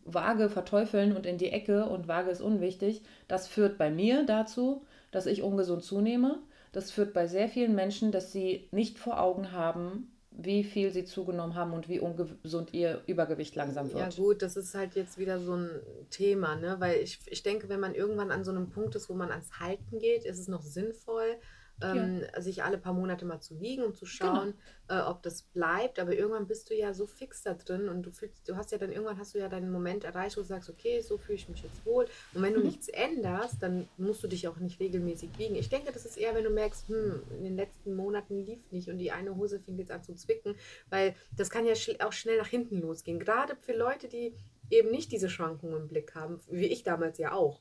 [0.05, 4.85] vage Verteufeln und in die Ecke und vage ist unwichtig, das führt bei mir dazu,
[5.13, 6.41] dass ich ungesund zunehme.
[6.73, 11.05] Das führt bei sehr vielen Menschen, dass sie nicht vor Augen haben, wie viel sie
[11.05, 14.17] zugenommen haben und wie ungesund ihr Übergewicht langsam wird.
[14.17, 15.71] Ja gut, das ist halt jetzt wieder so ein
[16.11, 16.77] Thema, ne?
[16.79, 19.61] weil ich, ich denke, wenn man irgendwann an so einem Punkt ist, wo man ans
[19.61, 21.37] Halten geht, ist es noch sinnvoll,
[21.83, 22.41] ähm, ja.
[22.41, 24.55] sich alle paar Monate mal zu wiegen und zu schauen,
[24.89, 25.01] genau.
[25.01, 25.99] äh, ob das bleibt.
[25.99, 28.79] Aber irgendwann bist du ja so fix da drin und du fühlst, du hast ja
[28.79, 31.49] dann irgendwann hast du ja deinen Moment erreicht, wo du sagst, okay, so fühle ich
[31.49, 32.07] mich jetzt wohl.
[32.35, 32.67] Und wenn du mhm.
[32.67, 35.55] nichts änderst, dann musst du dich auch nicht regelmäßig wiegen.
[35.55, 38.89] Ich denke, das ist eher, wenn du merkst, hm, in den letzten Monaten lief nicht
[38.89, 40.55] und die eine Hose fängt jetzt an zu zwicken,
[40.91, 41.75] weil das kann ja
[42.07, 43.19] auch schnell nach hinten losgehen.
[43.19, 44.35] Gerade für Leute, die
[44.71, 47.61] eben nicht diese Schwankungen im Blick haben, wie ich damals ja auch.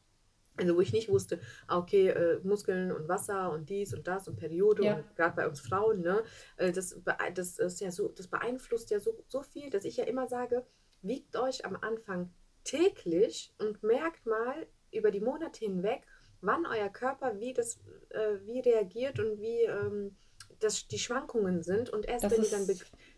[0.62, 4.28] Also wo ich nicht wusste, ah, okay, äh, Muskeln und Wasser und dies und das
[4.28, 4.95] und Periode ja.
[4.95, 6.24] und gerade bei uns Frauen, ne,
[6.58, 6.95] äh, das,
[7.34, 10.65] das ist ja so, das beeinflusst ja so, so viel, dass ich ja immer sage,
[11.02, 12.32] wiegt euch am Anfang
[12.63, 16.04] täglich und merkt mal über die Monate hinweg,
[16.41, 20.15] wann euer Körper wie das, äh, wie reagiert und wie ähm,
[20.60, 22.67] das, die Schwankungen sind und erst das wenn ihr dann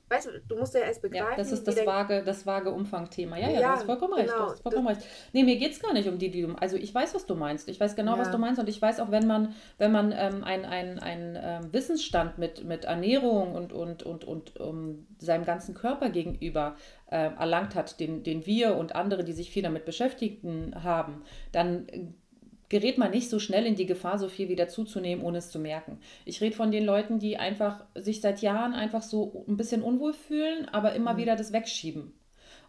[0.10, 1.32] weißt du, du musst ja erst begreifen.
[1.32, 3.38] Ja, das ist das vage, das vage Umfangthema.
[3.38, 4.30] Ja, ja, ja, du hast vollkommen recht.
[4.30, 5.02] Genau, du hast vollkommen recht.
[5.34, 6.54] Nee, mir geht es gar nicht um die, die du.
[6.56, 7.70] Also ich weiß, was du meinst.
[7.70, 8.20] Ich weiß genau, ja.
[8.20, 8.60] was du meinst.
[8.60, 12.86] Und ich weiß auch, wenn man, wenn man ähm, einen ein, ähm, Wissensstand mit, mit
[12.86, 16.76] Ernährung und, und, und, und um, seinem ganzen Körper gegenüber
[17.10, 21.88] äh, erlangt hat, den, den wir und andere, die sich viel damit beschäftigten, haben, dann
[22.74, 25.60] gerät man nicht so schnell in die Gefahr, so viel wieder zuzunehmen, ohne es zu
[25.60, 26.00] merken.
[26.26, 30.12] Ich rede von den Leuten, die einfach sich seit Jahren einfach so ein bisschen unwohl
[30.12, 31.18] fühlen, aber immer mhm.
[31.18, 32.14] wieder das wegschieben.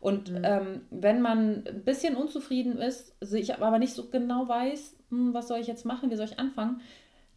[0.00, 0.42] Und mhm.
[0.44, 5.48] ähm, wenn man ein bisschen unzufrieden ist, sich aber nicht so genau weiß, hm, was
[5.48, 6.82] soll ich jetzt machen, wie soll ich anfangen,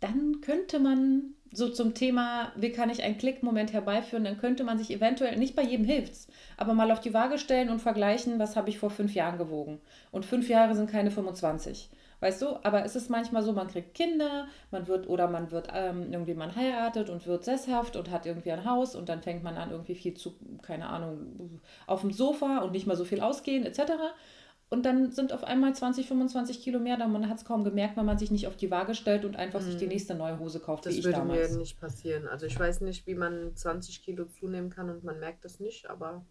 [0.02, 4.78] dann könnte man so zum Thema, wie kann ich einen Klickmoment herbeiführen, dann könnte man
[4.78, 6.28] sich eventuell, nicht bei jedem hilft's,
[6.58, 9.80] aber mal auf die Waage stellen und vergleichen, was habe ich vor fünf Jahren gewogen.
[10.12, 11.90] Und fünf Jahre sind keine 25.
[12.20, 15.68] Weißt du, aber es ist manchmal so, man kriegt Kinder, man wird oder man wird
[15.74, 19.44] ähm, irgendwie, man heiratet und wird sesshaft und hat irgendwie ein Haus und dann fängt
[19.44, 23.22] man an, irgendwie viel zu, keine Ahnung, auf dem Sofa und nicht mal so viel
[23.22, 23.92] ausgehen, etc.
[24.70, 27.08] Und dann sind auf einmal 20, 25 Kilo mehr da.
[27.08, 29.62] Man hat es kaum gemerkt, wenn man sich nicht auf die Waage stellt und einfach
[29.62, 29.92] sich die mhm.
[29.92, 31.30] nächste neue Hose kauft, das wie ich damals.
[31.30, 32.28] Das würde mir nicht passieren.
[32.28, 35.90] Also ich weiß nicht, wie man 20 Kilo zunehmen kann und man merkt das nicht,
[35.90, 36.26] aber...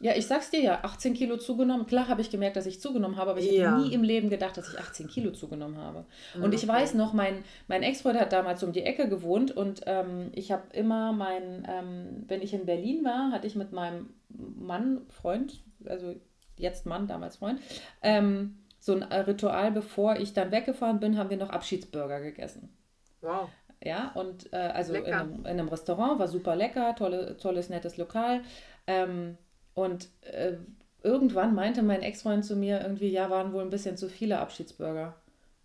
[0.00, 1.86] Ja, ich sag's dir ja, 18 Kilo zugenommen.
[1.86, 3.70] Klar habe ich gemerkt, dass ich zugenommen habe, aber ich ja.
[3.70, 6.06] habe nie im Leben gedacht, dass ich 18 Kilo zugenommen habe.
[6.34, 6.56] Und okay.
[6.56, 10.50] ich weiß noch, mein, mein Ex-Freund hat damals um die Ecke gewohnt und ähm, ich
[10.50, 15.62] habe immer mein, ähm, wenn ich in Berlin war, hatte ich mit meinem Mann, Freund,
[15.84, 16.14] also
[16.56, 17.60] jetzt Mann, damals Freund,
[18.02, 22.76] ähm, so ein Ritual, bevor ich dann weggefahren bin, haben wir noch Abschiedsburger gegessen.
[23.20, 23.48] Wow.
[23.84, 27.96] Ja, und äh, also in einem, in einem, Restaurant, war super lecker, tolle, tolles, nettes
[27.96, 28.42] Lokal.
[28.86, 29.38] Ähm,
[29.74, 30.56] und äh,
[31.02, 35.16] irgendwann meinte mein Ex-Freund zu mir irgendwie, ja, waren wohl ein bisschen zu viele Abschiedsburger.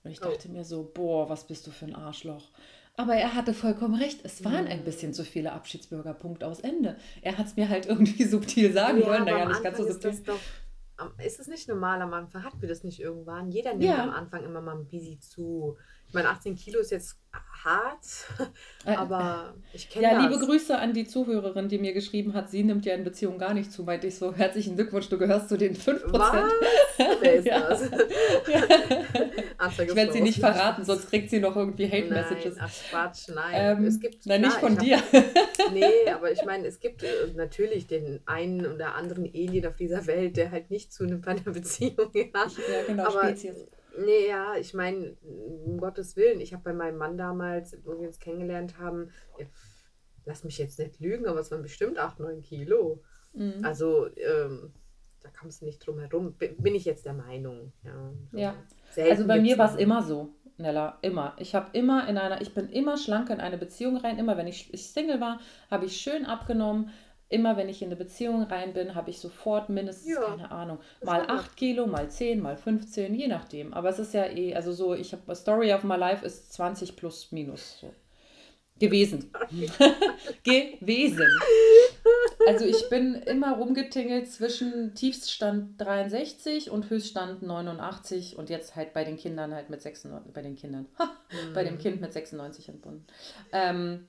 [0.03, 0.51] Und ich dachte oh.
[0.51, 2.49] mir so, boah, was bist du für ein Arschloch.
[2.95, 4.21] Aber er hatte vollkommen recht.
[4.23, 6.15] Es waren ein bisschen zu viele Abschiedsbürger.
[6.15, 6.97] Punkt aus Ende.
[7.21, 9.25] Er hat es mir halt irgendwie subtil sagen ja, wollen.
[9.25, 10.09] Naja, nicht ganz so subtil.
[10.09, 10.39] Ist, doch,
[11.23, 12.43] ist es nicht normal am Anfang?
[12.43, 13.51] Hatten wir das nicht irgendwann?
[13.51, 14.03] Jeder nimmt ja.
[14.03, 15.77] am Anfang immer mal ein bisschen zu.
[16.07, 17.17] Ich meine, 18 Kilo ist jetzt
[17.63, 18.49] hart,
[18.85, 20.23] äh, aber ich kenne ja, das.
[20.23, 23.39] Ja, liebe Grüße an die Zuhörerin, die mir geschrieben hat, sie nimmt ja in Beziehungen
[23.39, 23.83] gar nicht zu.
[23.83, 26.01] Meinte ich so, herzlichen Glückwunsch, du gehörst zu den 5%.
[26.05, 26.51] Was?
[27.19, 27.59] Wer ist ja.
[27.59, 27.81] das?
[28.47, 29.83] ja.
[29.83, 32.55] ich werde sie nicht verraten, sonst kriegt sie noch irgendwie Hate-Messages.
[32.59, 33.53] Ach Quatsch, nein.
[33.53, 34.97] Ähm, es gibt, nein, klar, nicht von dir.
[34.97, 39.75] Hab, nee, aber ich meine, es gibt äh, natürlich den einen oder anderen Alien auf
[39.75, 42.11] dieser Welt, der halt nicht zunimmt bei einer Beziehung.
[42.13, 46.73] Ja, ja genau, aber, Spezies Nee, ja, ich meine, um Gottes Willen, ich habe bei
[46.73, 49.11] meinem Mann damals, wo wir uns kennengelernt haben,
[50.25, 53.01] lass mich jetzt nicht lügen, aber es waren bestimmt 8, 9 Kilo.
[53.33, 53.63] Mhm.
[53.63, 54.73] Also, ähm,
[55.21, 57.73] da kommst du nicht drum herum, bin ich jetzt der Meinung.
[57.83, 58.55] Ja, ja.
[59.09, 61.35] also bei mir war es immer so, Nella, immer.
[61.37, 64.47] Ich habe immer in einer, ich bin immer schlank in eine Beziehung rein, immer wenn
[64.47, 66.89] ich, ich Single war, habe ich schön abgenommen,
[67.29, 70.79] immer wenn ich in eine Beziehung rein bin, habe ich sofort mindestens, ja, keine Ahnung,
[71.03, 73.73] mal 8 Kilo, mal 10, mal 15, je nachdem.
[73.73, 76.95] Aber es ist ja eh, also so, ich habe, Story of my life ist 20
[76.95, 77.79] plus minus.
[77.79, 77.93] So.
[78.79, 79.31] Gewesen.
[80.43, 81.27] gewesen.
[82.47, 89.03] Also ich bin immer rumgetingelt zwischen Tiefstand 63 und Höchststand 89 und jetzt halt bei
[89.03, 91.09] den Kindern halt mit 96, bei den Kindern, ha,
[91.53, 91.79] bei dem mhm.
[91.79, 93.05] Kind mit 96 entbunden.
[93.51, 94.07] Ähm,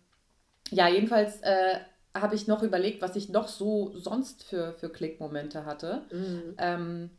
[0.71, 1.79] ja, jedenfalls äh,
[2.15, 6.03] habe ich noch überlegt, was ich noch so sonst für, für Klickmomente hatte.
[6.11, 6.55] Mhm.
[6.59, 7.11] Ähm,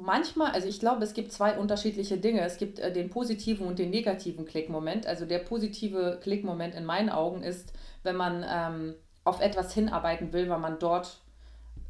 [0.00, 2.40] manchmal, also ich glaube, es gibt zwei unterschiedliche Dinge.
[2.42, 5.06] Es gibt äh, den positiven und den negativen Klickmoment.
[5.06, 10.48] Also der positive Klickmoment in meinen Augen ist, wenn man ähm, auf etwas hinarbeiten will,
[10.48, 11.20] weil man dort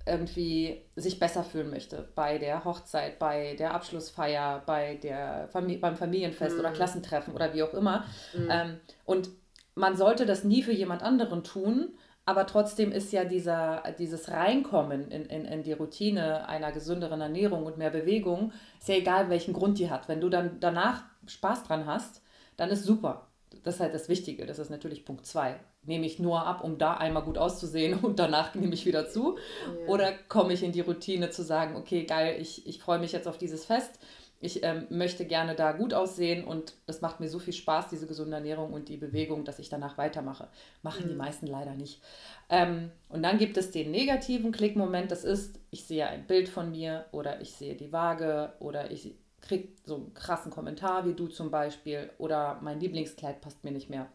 [0.04, 5.96] irgendwie sich besser fühlen möchte bei der Hochzeit, bei der Abschlussfeier, bei der Famili beim
[5.96, 6.60] Familienfest mhm.
[6.60, 8.04] oder Klassentreffen oder wie auch immer.
[8.34, 8.48] Mhm.
[8.50, 9.30] Ähm, und
[9.74, 15.10] man sollte das nie für jemand anderen tun, aber trotzdem ist ja dieser, dieses Reinkommen
[15.10, 19.54] in, in, in die Routine einer gesünderen Ernährung und mehr Bewegung, ist ja egal, welchen
[19.54, 20.08] Grund die hat.
[20.08, 22.22] Wenn du dann danach Spaß dran hast,
[22.56, 23.26] dann ist super.
[23.64, 24.46] Das ist halt das Wichtige.
[24.46, 25.58] Das ist natürlich Punkt 2.
[25.84, 29.36] Nehme ich nur ab, um da einmal gut auszusehen und danach nehme ich wieder zu?
[29.66, 29.88] Ja.
[29.88, 33.26] Oder komme ich in die Routine zu sagen, okay, geil, ich, ich freue mich jetzt
[33.26, 33.98] auf dieses Fest
[34.42, 38.08] ich ähm, möchte gerne da gut aussehen und es macht mir so viel Spaß, diese
[38.08, 40.48] gesunde Ernährung und die Bewegung, dass ich danach weitermache.
[40.82, 41.10] Machen mhm.
[41.10, 42.02] die meisten leider nicht.
[42.50, 46.72] Ähm, und dann gibt es den negativen Klickmoment, das ist, ich sehe ein Bild von
[46.72, 51.28] mir oder ich sehe die Waage oder ich kriege so einen krassen Kommentar wie du
[51.28, 54.08] zum Beispiel oder mein Lieblingskleid passt mir nicht mehr.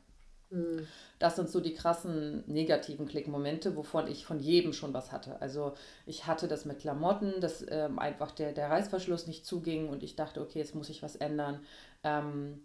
[0.49, 0.87] Mhm.
[1.19, 5.41] Das sind so die krassen negativen Klickmomente, wovon ich von jedem schon was hatte.
[5.41, 5.73] Also
[6.05, 10.15] ich hatte das mit Klamotten, dass ähm, einfach der, der Reißverschluss nicht zuging und ich
[10.15, 11.59] dachte, okay, jetzt muss ich was ändern.
[12.03, 12.61] Ähm,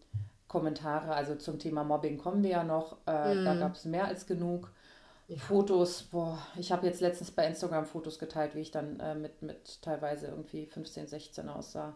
[0.48, 2.98] Kommentare, also zum Thema Mobbing kommen wir ja noch.
[3.06, 3.44] Äh, mhm.
[3.44, 4.70] Da gab es mehr als genug.
[5.28, 5.38] Ja.
[5.38, 9.40] Fotos, boah, ich habe jetzt letztens bei Instagram Fotos geteilt, wie ich dann äh, mit,
[9.40, 11.94] mit teilweise irgendwie 15, 16 aussah.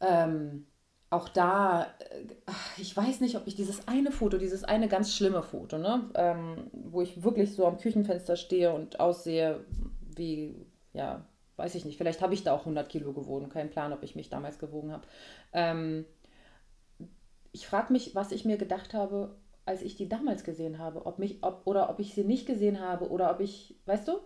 [0.00, 0.66] Ähm,
[1.10, 5.42] auch da, äh, ich weiß nicht, ob ich dieses eine Foto, dieses eine ganz schlimme
[5.42, 9.64] Foto, ne, ähm, wo ich wirklich so am Küchenfenster stehe und aussehe
[10.16, 10.54] wie,
[10.92, 11.24] ja,
[11.56, 14.14] weiß ich nicht, vielleicht habe ich da auch 100 Kilo gewogen, kein Plan, ob ich
[14.14, 15.02] mich damals gewogen habe.
[15.52, 16.06] Ähm,
[17.52, 21.18] ich frage mich, was ich mir gedacht habe, als ich die damals gesehen habe, ob
[21.18, 24.20] mich, ob, oder ob ich sie nicht gesehen habe oder ob ich, weißt du?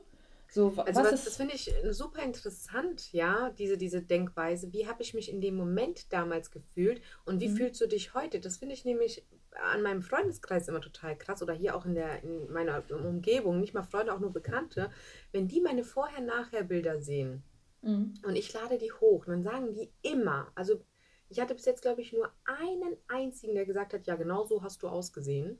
[0.54, 4.72] So, also was, was das finde ich äh, super interessant, ja, diese, diese Denkweise.
[4.72, 7.56] Wie habe ich mich in dem Moment damals gefühlt und wie mhm.
[7.56, 8.38] fühlst du dich heute?
[8.38, 9.26] Das finde ich nämlich
[9.72, 13.74] an meinem Freundeskreis immer total krass oder hier auch in, der, in meiner Umgebung, nicht
[13.74, 14.90] mal Freunde, auch nur Bekannte,
[15.32, 17.42] wenn die meine Vorher-Nachher-Bilder sehen
[17.84, 18.14] Mhm.
[18.24, 20.80] und ich lade die hoch, dann sagen die immer, also
[21.28, 24.62] ich hatte bis jetzt, glaube ich, nur einen einzigen, der gesagt hat, ja, genau so
[24.62, 25.58] hast du ausgesehen.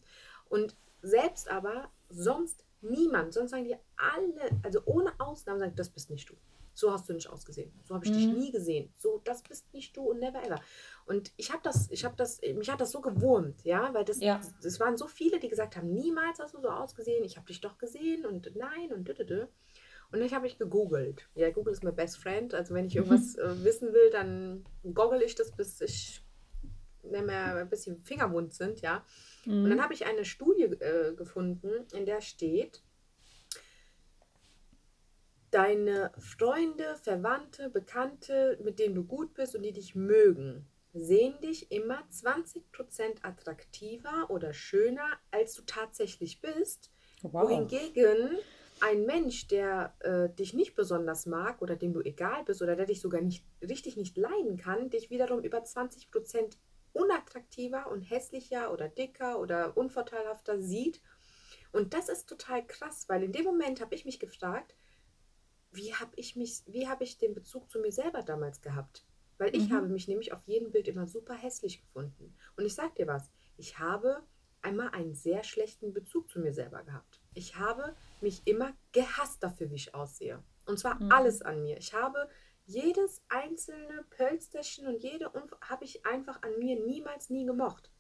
[0.49, 6.11] Und selbst aber sonst niemand, sonst sagen die alle, also ohne Ausnahme, sagen, das bist
[6.11, 6.35] nicht du.
[6.77, 7.71] So hast du nicht ausgesehen.
[7.85, 8.39] So habe ich dich Mhm.
[8.39, 8.93] nie gesehen.
[8.97, 10.61] So, das bist nicht du und never ever.
[11.07, 14.21] Und ich habe das, ich habe das, mich hat das so gewurmt, ja, weil das,
[14.21, 14.41] Ja.
[14.63, 17.23] es waren so viele, die gesagt haben, niemals hast du so ausgesehen.
[17.23, 19.47] Ich habe dich doch gesehen und nein und dü.
[20.11, 21.29] Und dann habe ich gegoogelt.
[21.37, 22.55] Ja, Google ist mein best friend.
[22.55, 26.25] Also wenn ich irgendwas äh, wissen will, dann google ich das, bis ich
[27.03, 29.05] nicht mehr, bis die Finger wund sind, ja.
[29.47, 29.83] Und dann Mhm.
[29.83, 32.83] habe ich eine Studie äh, gefunden, in der steht,
[35.51, 41.71] deine Freunde, Verwandte, Bekannte, mit denen du gut bist und die dich mögen, sehen dich
[41.71, 46.91] immer 20% attraktiver oder schöner, als du tatsächlich bist.
[47.23, 47.51] Wow.
[47.51, 48.39] Wohingegen
[48.81, 52.87] ein Mensch, der äh, dich nicht besonders mag oder dem du egal bist oder der
[52.87, 56.59] dich sogar nicht richtig nicht leiden kann, dich wiederum über 20%
[56.95, 61.03] unattraktiver und hässlicher oder dicker oder unvorteilhafter sieht.
[61.73, 64.77] Und das ist total krass, weil in dem Moment habe ich mich gefragt,
[65.73, 69.07] wie habe ich mich, wie habe ich den Bezug zu mir selber damals gehabt?
[69.39, 69.73] Weil ich Mhm.
[69.73, 72.37] habe mich nämlich auf jedem Bild immer super hässlich gefunden.
[72.57, 74.23] Und ich sag dir was, ich habe
[74.63, 77.21] einmal einen sehr schlechten Bezug zu mir selber gehabt.
[77.35, 80.45] Ich habe mich immer gehasst dafür, wie ich aussehe.
[80.67, 81.11] Und zwar Mhm.
[81.11, 81.77] alles an mir.
[81.79, 82.29] Ich habe
[82.67, 85.31] jedes einzelne Pölsterchen und jede
[85.63, 87.91] habe ich einfach an mir niemals nie gemocht.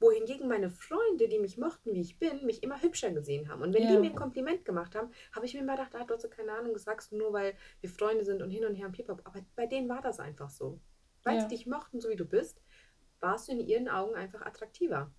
[0.00, 3.62] Wohingegen meine Freunde, die mich mochten, wie ich bin, mich immer hübscher gesehen haben.
[3.62, 4.00] Und wenn die Ja.
[4.00, 6.52] mir ein Kompliment gemacht haben, habe ich mir immer gedacht, ah, du hast ja keine
[6.52, 9.22] Ahnung, das sagst du nur, weil wir Freunde sind und hin und her und pipapo.
[9.24, 10.80] Aber bei denen war das einfach so.
[11.22, 11.40] Weil Ja.
[11.42, 12.60] sie dich mochten, so wie du bist,
[13.20, 15.10] warst du in ihren Augen einfach attraktiver.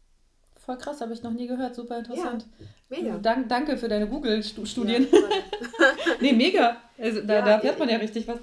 [0.57, 1.75] Voll krass, habe ich noch nie gehört.
[1.75, 2.47] Super interessant.
[2.89, 3.17] Mega.
[3.17, 5.07] Dank, danke für deine Google-Studien.
[5.11, 5.19] Ja,
[6.21, 6.81] nee, mega.
[6.97, 8.39] Also, da, Ja, da erfährt man ja richtig was.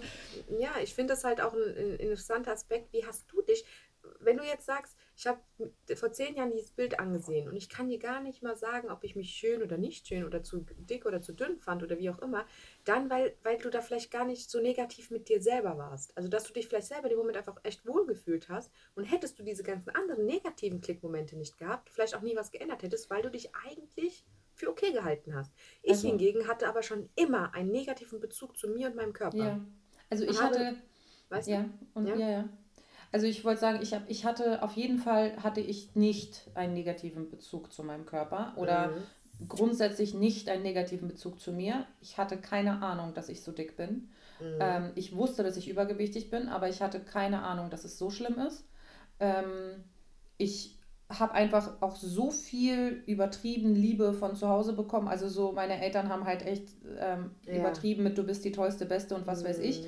[0.58, 2.92] Ja, ich finde das halt auch ein, ein interessanter Aspekt.
[2.92, 3.64] Wie hast du dich,
[4.18, 5.40] wenn du jetzt sagst, ich habe
[5.94, 9.04] vor zehn Jahren dieses Bild angesehen und ich kann dir gar nicht mal sagen, ob
[9.04, 12.10] ich mich schön oder nicht schön oder zu dick oder zu dünn fand oder wie
[12.10, 12.44] auch immer,
[12.84, 16.16] dann, weil, weil du da vielleicht gar nicht so negativ mit dir selber warst.
[16.16, 19.38] Also, dass du dich vielleicht selber in dem Moment einfach echt wohlgefühlt hast und hättest
[19.38, 23.22] du diese ganzen anderen negativen Klickmomente nicht gehabt, vielleicht auch nie was geändert hättest, weil
[23.22, 25.52] du dich eigentlich für okay gehalten hast.
[25.82, 29.36] Ich Also- hingegen hatte aber schon immer einen negativen Bezug zu mir und meinem Körper.
[29.36, 29.60] Ja.
[30.12, 30.76] Also ich habe- hatte,
[31.30, 32.16] Weißt ja, und Ja?
[32.16, 32.48] ja, ja.
[33.10, 36.74] Also ich wollte sagen, ich, hab, ich hatte auf jeden Fall hatte ich nicht einen
[36.74, 39.48] negativen Bezug zu meinem Körper oder Mhm.
[39.48, 41.86] grundsätzlich nicht einen negativen Bezug zu mir.
[42.02, 44.10] Ich hatte keine Ahnung, dass ich so dick bin.
[44.40, 44.56] Mhm.
[44.60, 48.10] Ähm, ich wusste, dass ich übergewichtig bin, aber ich hatte keine Ahnung, dass es so
[48.10, 48.64] schlimm ist.
[49.20, 49.84] Ähm,
[50.36, 50.78] ich
[51.18, 55.08] habe einfach auch so viel übertrieben Liebe von zu Hause bekommen.
[55.08, 57.54] Also so, meine Eltern haben halt echt ähm, Ja.
[57.58, 59.82] übertrieben mit, du bist die tollste, beste und was weiß ich.
[59.82, 59.86] Mhm.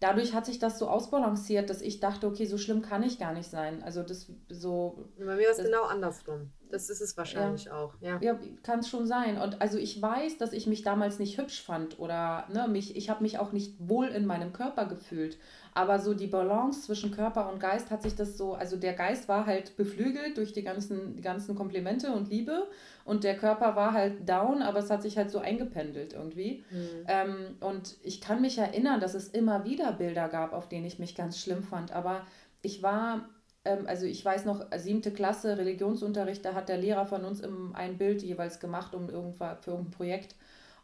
[0.00, 3.34] Dadurch hat sich das so ausbalanciert, dass ich dachte, okay, so schlimm kann ich gar
[3.34, 3.82] nicht sein.
[3.82, 6.50] Also das so, Bei mir war es genau andersrum.
[6.70, 7.94] Das ist es wahrscheinlich auch.
[8.00, 8.18] Ja.
[8.20, 9.38] ja, kann es schon sein.
[9.38, 13.10] Und also ich weiß, dass ich mich damals nicht hübsch fand oder ne, mich, ich
[13.10, 15.36] habe mich auch nicht wohl in meinem Körper gefühlt.
[15.72, 19.28] Aber so die Balance zwischen Körper und Geist hat sich das so, also der Geist
[19.28, 22.66] war halt beflügelt durch die ganzen, die ganzen Komplimente und Liebe
[23.04, 26.64] und der Körper war halt down, aber es hat sich halt so eingependelt irgendwie.
[26.70, 27.04] Mhm.
[27.06, 30.98] Ähm, und ich kann mich erinnern, dass es immer wieder Bilder gab, auf denen ich
[30.98, 31.92] mich ganz schlimm fand.
[31.92, 32.26] Aber
[32.62, 33.28] ich war,
[33.64, 37.74] ähm, also ich weiß noch, siebte Klasse, Religionsunterricht, da hat der Lehrer von uns im,
[37.74, 40.34] ein Bild jeweils gemacht um irgendwas, für irgendein Projekt.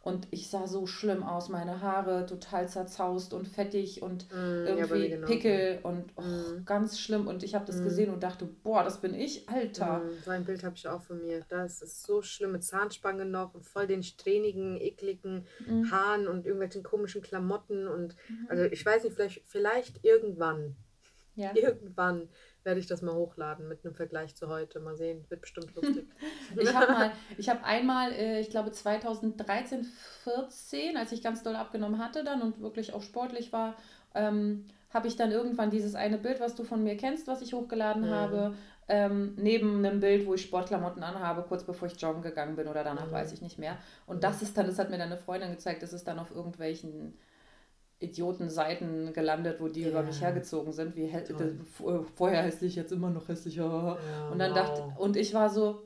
[0.03, 4.87] Und ich sah so schlimm aus, meine Haare total zerzaust und fettig und Mhm, ja,
[4.87, 5.37] mir irgendwie genauso.
[5.43, 6.65] Pickel und oh, Mhm.
[6.65, 7.27] ganz schlimm.
[7.27, 7.83] Und ich habe das Mhm.
[7.83, 10.05] gesehen und dachte, boah, das bin ich, Alter.
[10.05, 11.45] Mhm, So ein Bild habe ich auch von mir.
[11.49, 15.83] Das ist so schlimm mit Zahnspange noch und voll den strähnigen, ekligen Mhm.
[15.91, 17.87] Haaren und irgendwelchen komischen Klamotten.
[17.89, 18.17] Und
[18.49, 20.77] also ich weiß nicht, vielleicht, vielleicht irgendwann,
[21.37, 21.55] Ja.
[21.55, 22.29] irgendwann
[22.66, 24.81] werde ich das mal hochladen mit einem Vergleich zu heute.
[24.81, 26.07] Mal sehen, wird bestimmt lustig.
[26.59, 29.85] Ich habe mal, ich habe einmal, äh, ich glaube 2013,
[30.24, 33.77] 14, als ich ganz doll abgenommen hatte dann und wirklich auch sportlich war,
[34.14, 37.52] ähm, habe ich dann irgendwann dieses eine Bild, was du von mir kennst, was ich
[37.54, 38.10] hochgeladen Mhm.
[38.10, 38.54] habe,
[38.88, 42.85] ähm, neben einem Bild, wo ich Sportklamotten anhabe, kurz bevor ich joggen gegangen bin oder
[42.85, 43.12] danach, Mhm.
[43.12, 43.79] weiß ich nicht mehr.
[44.06, 44.21] Und Mhm.
[44.23, 47.19] das ist dann, das hat mir dann eine Freundin gezeigt, das ist dann auf irgendwelchen
[47.99, 50.27] Idiotenseiten gelandet, wo die über mich Ja.
[50.29, 51.25] hergezogen sind, wie hä-
[52.15, 53.99] vorher hässlich, jetzt immer noch hässlicher.
[54.01, 54.99] Ja, Und dann dachte, wow.
[54.99, 55.83] und ich war so,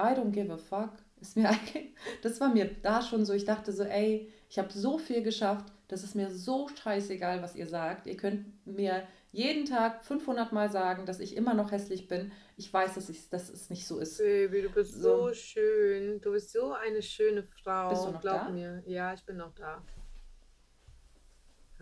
[0.00, 0.90] I don't give a fuck.
[1.20, 4.72] Ist mir eigentlich, das war mir da schon so, ich dachte so, ey, ich habe
[4.72, 8.06] so viel geschafft, das ist mir so scheißegal, was ihr sagt.
[8.06, 12.32] Ihr könnt mir jeden Tag 500 Mal sagen, dass ich immer noch hässlich bin.
[12.56, 14.18] Ich weiß, dass, ich, dass es nicht so ist.
[14.18, 16.20] Baby, du bist so, so schön.
[16.20, 17.88] Du bist so eine schöne Frau.
[17.90, 18.48] Bist du noch Glaub da?
[18.50, 18.82] mir.
[18.86, 19.82] Ja, ich bin noch da.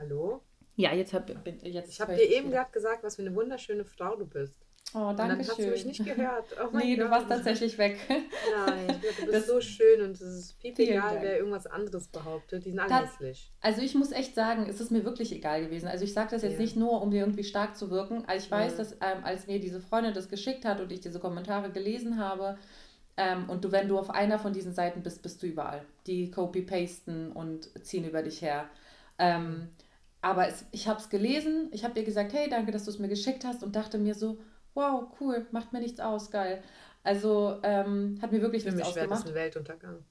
[0.01, 0.41] Hallo?
[0.77, 4.17] Ja, jetzt habe jetzt Ich habe dir eben gerade gesagt, was für eine wunderschöne Frau
[4.17, 4.55] du bist.
[4.95, 5.71] Oh, Und danke dann hast du schön.
[5.71, 6.47] mich nicht gehört.
[6.61, 7.11] Oh nee, du Gott.
[7.13, 7.99] warst tatsächlich weg.
[8.09, 11.23] Nein, du bist Das- so schön und es ist viel egal, Dank.
[11.23, 12.65] wer irgendwas anderes behauptet.
[12.65, 13.53] Die sind alle hässlich.
[13.61, 15.87] Also ich muss echt sagen, es ist mir wirklich egal gewesen.
[15.87, 16.59] Also ich sage das jetzt Ja.
[16.61, 18.25] nicht nur, um dir irgendwie stark zu wirken.
[18.27, 18.77] Also ich weiß, Mhm.
[18.79, 22.59] dass ähm, als mir diese Freundin das geschickt hat und ich diese Kommentare gelesen habe,
[23.17, 25.83] ähm, und du, wenn du auf einer von diesen Seiten bist, bist du überall.
[26.07, 28.69] Die copy-pasten und ziehen über dich her.
[29.19, 29.69] Ähm,
[30.23, 32.99] aber es, ich habe es gelesen, ich habe dir gesagt, hey, danke, dass du es
[32.99, 34.39] mir geschickt hast und dachte mir so,
[34.75, 36.63] wow, cool, macht mir nichts aus, geil.
[37.03, 39.29] Also ähm, hat mir wirklich Für nichts mich wäre das ausgemacht.
[39.29, 40.05] ein Weltuntergang.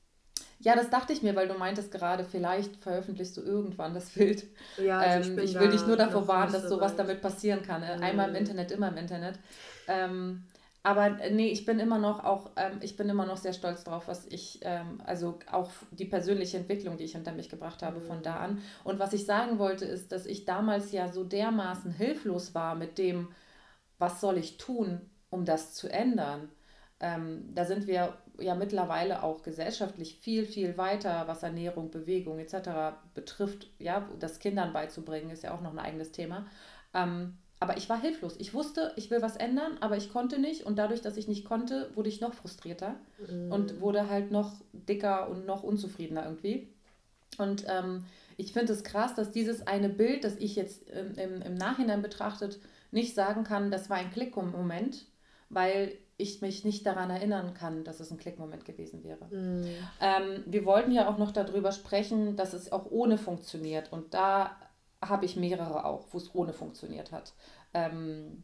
[0.61, 4.45] Ja, das dachte ich mir, weil du meintest gerade, vielleicht veröffentlichst du irgendwann das Bild.
[4.77, 6.99] Ja, also Ähm, bin ich will dich nur davor warnen, dass so sowas weit.
[6.99, 7.81] damit passieren kann.
[7.81, 7.93] ne?
[8.01, 8.35] Einmal im.
[8.35, 9.39] Internet, immer im Internet.
[9.87, 10.43] Ähm,
[10.83, 13.83] aber äh, nee, ich bin immer noch auch, ähm, ich bin immer noch sehr stolz
[13.83, 18.01] drauf, was ich, ähm, also auch die persönliche Entwicklung, die ich hinter mich gebracht habe
[18.01, 18.61] von da an.
[18.83, 22.97] Und was ich sagen wollte, ist, dass ich damals ja so dermaßen hilflos war mit
[22.97, 23.29] dem,
[23.97, 26.49] was soll ich tun, um das zu ändern.
[27.01, 32.95] Ähm, da sind wir ja mittlerweile auch gesellschaftlich viel, viel weiter, was Ernährung, Bewegung etc.
[33.13, 33.67] betrifft.
[33.79, 36.47] Ja, das Kindern beizubringen, ist ja auch noch ein eigenes Thema.
[36.93, 38.35] Ähm, aber ich war hilflos.
[38.39, 40.63] Ich wusste, ich will was ändern, aber ich konnte nicht.
[40.65, 42.95] Und dadurch, dass ich nicht konnte, wurde ich noch frustrierter
[43.27, 43.51] Mhm.
[43.51, 46.69] und wurde halt noch dicker und noch unzufriedener irgendwie.
[47.37, 48.05] Und ähm,
[48.37, 52.01] ich finde es krass, dass dieses eine Bild, das ich jetzt ähm, im, im Nachhinein
[52.01, 52.59] betrachtet
[52.91, 55.05] nicht sagen kann, das war ein Klickmoment,
[55.49, 59.25] weil ich mich nicht daran erinnern kann, dass es ein Klickmoment gewesen wäre.
[59.29, 59.67] Mhm.
[60.01, 63.91] Ähm, wir wollten ja auch noch darüber sprechen, dass es auch ohne funktioniert.
[63.91, 64.55] Und da
[65.01, 67.33] habe ich mehrere auch, wo es ohne funktioniert hat.
[67.73, 68.43] Ähm,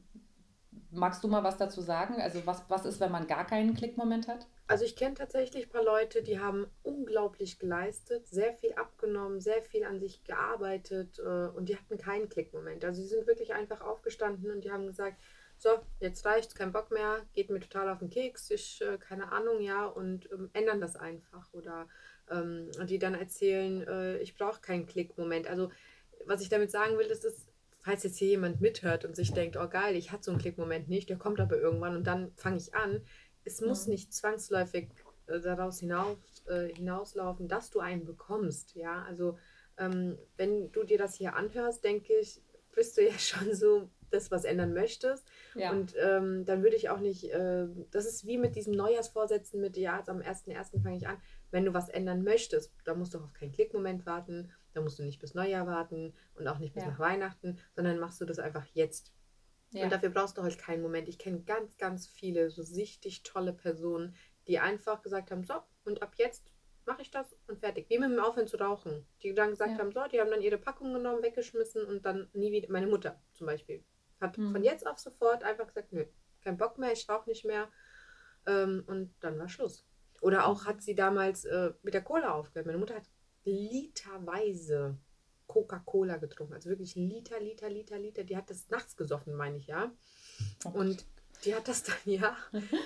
[0.91, 2.21] magst du mal was dazu sagen?
[2.21, 4.47] Also was, was ist, wenn man gar keinen Klickmoment hat?
[4.67, 9.61] Also ich kenne tatsächlich ein paar Leute, die haben unglaublich geleistet, sehr viel abgenommen, sehr
[9.61, 12.83] viel an sich gearbeitet äh, und die hatten keinen Klickmoment.
[12.83, 15.17] Also sie sind wirklich einfach aufgestanden und die haben gesagt,
[15.57, 19.31] so, jetzt reicht's, kein Bock mehr, geht mir total auf den Keks, ich, äh, keine
[19.31, 21.53] Ahnung, ja, und ähm, ändern das einfach.
[21.53, 21.87] Oder
[22.29, 25.47] ähm, die dann erzählen, äh, ich brauche keinen Klickmoment.
[25.47, 25.69] Also
[26.27, 27.47] was ich damit sagen will, ist, dass,
[27.81, 30.87] falls jetzt hier jemand mithört und sich denkt, oh geil, ich hatte so einen Klickmoment
[30.89, 33.01] nicht, der kommt aber irgendwann und dann fange ich an.
[33.43, 33.93] Es muss Mhm.
[33.93, 34.89] nicht zwangsläufig
[35.27, 36.17] äh, daraus hinaus,
[36.47, 38.75] äh, hinauslaufen, dass du einen bekommst.
[38.75, 39.37] Ja, also
[39.77, 42.41] ähm, wenn du dir das hier anhörst, denke ich,
[42.73, 45.27] bist du ja schon so das, was ändern möchtest.
[45.55, 45.71] Ja.
[45.71, 49.77] Und ähm, dann würde ich auch nicht, äh, das ist wie mit diesen Neujahrsvorsätzen mit,
[49.77, 50.81] ja, jetzt am 1.1.
[50.81, 51.17] fange ich an.
[51.51, 55.03] Wenn du was ändern möchtest, dann musst du auf keinen Klickmoment warten, dann musst du
[55.03, 56.91] nicht bis Neujahr warten und auch nicht bis Ja.
[56.91, 59.13] nach Weihnachten, sondern machst du das einfach jetzt.
[59.71, 59.83] ja.
[59.83, 61.07] Und dafür brauchst du halt keinen Moment.
[61.09, 64.15] Ich kenne ganz, ganz viele so richtig tolle Personen,
[64.47, 65.55] die einfach gesagt haben, so,
[65.85, 66.53] und ab jetzt
[66.85, 67.89] mache ich das und fertig.
[67.89, 69.07] Wie mit dem Aufhören zu rauchen.
[69.23, 69.79] Die dann gesagt Ja.
[69.79, 73.19] haben, so, die haben dann ihre Packung genommen, weggeschmissen und dann nie wieder, meine Mutter
[73.33, 73.83] zum Beispiel,
[74.21, 74.51] hat Mhm.
[74.51, 76.05] von jetzt auf sofort einfach gesagt, nö,
[76.41, 77.69] kein Bock mehr, ich rauche nicht mehr.
[78.45, 79.87] Ähm, und dann war Schluss.
[80.21, 82.67] Oder auch hat sie damals äh, mit der Cola aufgehört.
[82.67, 83.09] Meine Mutter hat
[83.45, 84.97] literweise
[85.47, 86.53] Coca-Cola getrunken.
[86.53, 88.23] Also wirklich Liter, Liter, Liter, Liter.
[88.23, 89.91] Die hat das nachts gesoffen, meine ich, ja.
[90.65, 91.05] Oh Und
[91.43, 92.35] die hat das dann, ja,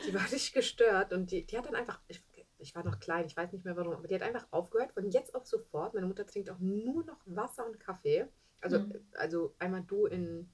[0.08, 2.24] die war nicht gestört und die, die hat dann einfach, ich,
[2.58, 5.10] ich war noch klein, ich weiß nicht mehr warum, aber die hat einfach aufgehört, von
[5.10, 5.94] jetzt auf sofort.
[5.94, 8.28] Meine Mutter trinkt auch nur noch Wasser und Kaffee.
[8.62, 9.08] Also, Mhm.
[9.14, 10.52] also einmal du in,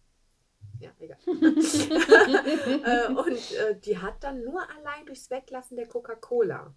[0.80, 1.18] ja, egal.
[1.28, 6.76] äh, und äh, die hat dann nur allein durchs Weglassen der Coca-Cola,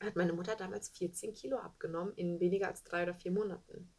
[0.00, 3.90] hat meine Mutter damals 14 Kilo abgenommen in weniger als drei oder vier Monaten.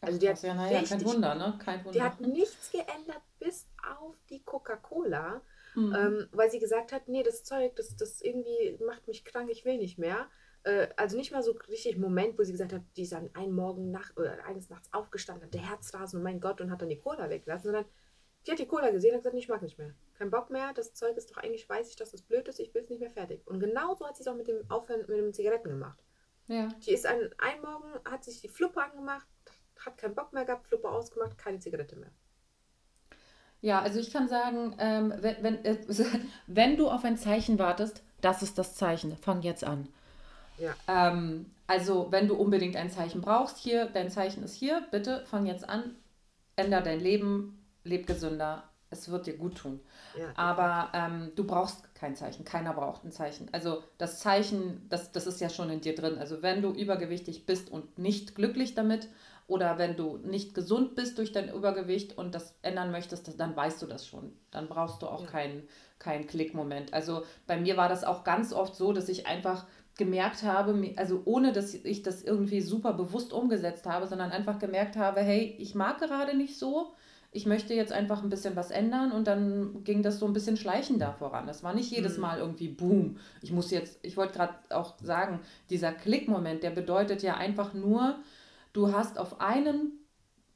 [0.00, 1.58] Also die hat ja, naja, kein richtig- Wunder, ne?
[1.58, 1.92] Kein Wunder.
[1.92, 3.68] Die hat nichts geändert bis
[3.98, 5.40] auf die Coca-Cola.
[5.74, 5.94] Mhm.
[5.94, 9.64] Ähm, weil sie gesagt hat, nee, das Zeug, das, das irgendwie macht mich krank, ich
[9.64, 10.26] will nicht mehr.
[10.62, 13.54] Äh, also nicht mal so richtig Moment, wo sie gesagt hat, die ist an einem
[13.54, 16.88] Morgen nach, oder eines Nachts aufgestanden, hat der Herzrasen, oh mein Gott, und hat dann
[16.88, 17.84] die Cola weggelassen, sondern
[18.46, 19.94] die hat die Cola gesehen und hat gesagt, ich mag nicht mehr.
[20.18, 22.72] Kein Bock mehr, das Zeug ist doch eigentlich, weiß ich, dass das blöd ist, ich
[22.74, 23.46] will es nicht mehr fertig.
[23.46, 25.98] Und genau so hat sie es auch mit dem Aufhören mit dem Zigaretten gemacht.
[26.46, 26.68] ja.
[26.86, 29.26] Die ist an einem Morgen, hat sich die Fluppe angemacht,
[29.84, 32.10] hat keinen Bock mehr gehabt, Fluppe ausgemacht, keine Zigarette mehr.
[33.60, 35.78] Ja, also ich kann sagen, ähm, wenn, wenn, äh,
[36.46, 39.16] wenn du auf ein Zeichen wartest, das ist das Zeichen.
[39.16, 39.88] Fang jetzt an.
[40.58, 40.74] Ja.
[40.88, 45.46] Ähm, also wenn du unbedingt ein Zeichen brauchst, hier, dein Zeichen ist hier, bitte fang
[45.46, 45.96] jetzt an,
[46.54, 49.80] änder dein Leben, leb gesünder, es wird dir gut tun.
[50.18, 53.48] Ja, Aber ähm, du brauchst kein Zeichen, keiner braucht ein Zeichen.
[53.52, 56.18] Also das Zeichen, das, das ist ja schon in dir drin.
[56.18, 59.08] Also wenn du übergewichtig bist und nicht glücklich damit
[59.48, 63.80] Oder wenn du nicht gesund bist durch dein Übergewicht und das ändern möchtest, dann weißt
[63.80, 64.32] du das schon.
[64.50, 65.30] Dann brauchst du auch ja.
[65.30, 65.68] keinen
[65.98, 66.92] kein Klickmoment.
[66.92, 69.66] Also bei mir war das auch ganz oft so, dass ich einfach
[69.96, 74.96] gemerkt habe, also ohne dass ich das irgendwie super bewusst umgesetzt habe, sondern einfach gemerkt
[74.96, 76.94] habe, hey, ich mag gerade nicht so,
[77.36, 80.56] ich möchte jetzt einfach ein bisschen was ändern und dann ging das so ein bisschen
[80.56, 81.46] schleichender voran.
[81.46, 82.22] Das war nicht jedes mhm.
[82.22, 83.18] Mal irgendwie Boom.
[83.42, 88.18] Ich muss jetzt, ich wollte gerade auch sagen, dieser Klickmoment, der bedeutet ja einfach nur,
[88.72, 89.92] du hast auf einen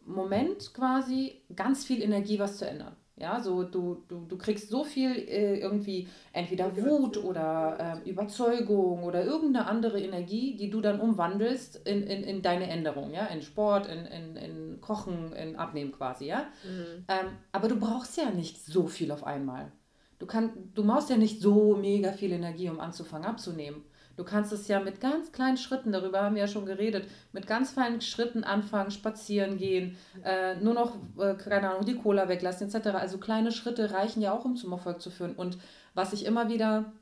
[0.06, 2.96] Moment quasi ganz viel Energie, was zu ändern.
[3.20, 9.04] Ja, so du, du, du kriegst so viel äh, irgendwie entweder Wut oder äh, Überzeugung
[9.04, 13.42] oder irgendeine andere Energie, die du dann umwandelst in, in, in deine Änderung, ja, in
[13.42, 16.46] Sport, in, in, in Kochen, in Abnehmen quasi, ja.
[16.64, 17.04] Mhm.
[17.08, 19.70] Ähm, aber du brauchst ja nicht so viel auf einmal.
[20.18, 23.84] Du, kann, du brauchst ja nicht so mega viel Energie, um anzufangen abzunehmen.
[24.20, 27.46] Du kannst es ja mit ganz kleinen Schritten, darüber haben wir ja schon geredet, mit
[27.46, 32.68] ganz feinen Schritten anfangen, spazieren gehen, äh, nur noch, äh, keine Ahnung, die Cola weglassen
[32.68, 32.88] etc.
[32.88, 35.34] Also kleine Schritte reichen ja auch, um zum Erfolg zu führen.
[35.34, 35.56] Und
[35.94, 36.92] was ich immer wieder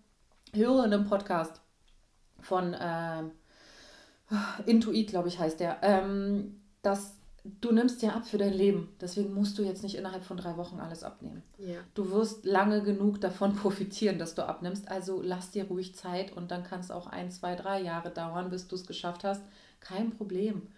[0.54, 1.60] höre in einem Podcast
[2.38, 3.24] von äh,
[4.66, 7.17] Intuit, glaube ich, heißt der, ähm, dass
[7.60, 8.94] du nimmst ja ab für dein Leben.
[9.00, 11.42] Deswegen musst du jetzt nicht innerhalb von drei Wochen alles abnehmen.
[11.58, 11.78] Ja.
[11.94, 14.88] Du wirst lange genug davon profitieren, dass du abnimmst.
[14.88, 18.50] Also lass dir ruhig Zeit und dann kann es auch ein, zwei, drei Jahre dauern,
[18.50, 19.42] bis du es geschafft hast.
[19.80, 20.68] Kein Problem.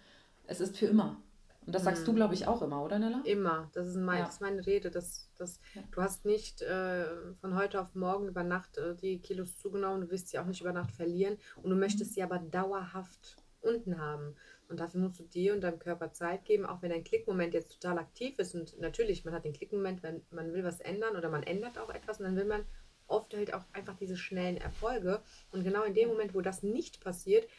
[0.45, 1.17] Es ist für immer.
[1.65, 2.05] Und das sagst hm.
[2.07, 3.21] du, glaube ich, auch immer, oder Nella?
[3.23, 3.69] Immer.
[3.73, 4.25] Das ist, mein, ja.
[4.25, 4.89] das ist meine Rede.
[4.89, 5.83] Das, das, ja.
[5.91, 7.05] Du hast nicht äh,
[7.39, 10.01] von heute auf morgen über Nacht äh, die Kilos zugenommen.
[10.01, 11.37] Du wirst sie auch nicht über Nacht verlieren.
[11.61, 12.13] Und du möchtest mhm.
[12.15, 14.35] sie aber dauerhaft unten haben.
[14.71, 17.73] Und dafür musst du dir und deinem Körper Zeit geben, auch wenn dein Klickmoment jetzt
[17.73, 18.55] total aktiv ist.
[18.55, 21.89] Und natürlich, man hat den Klickmoment, wenn man will was ändern oder man ändert auch
[21.89, 22.63] etwas und dann will man
[23.05, 25.21] oft halt auch einfach diese schnellen Erfolge.
[25.51, 27.49] Und genau in dem Moment, wo das nicht passiert,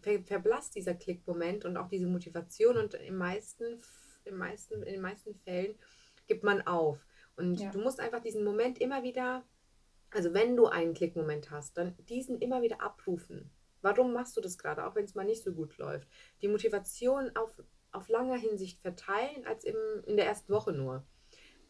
[0.00, 3.82] ver verblasst dieser Klickmoment und auch diese Motivation und im meisten,
[4.24, 5.74] im meisten, in den meisten Fällen
[6.26, 7.06] gibt man auf.
[7.36, 7.70] Und ja.
[7.70, 9.44] du musst einfach diesen Moment immer wieder,
[10.12, 13.50] also wenn du einen Klickmoment hast, dann diesen immer wieder abrufen.
[13.88, 16.06] Warum machst du das gerade, auch wenn es mal nicht so gut läuft?
[16.42, 21.06] Die Motivation auf, auf langer Hinsicht verteilen, als im, in der ersten Woche nur.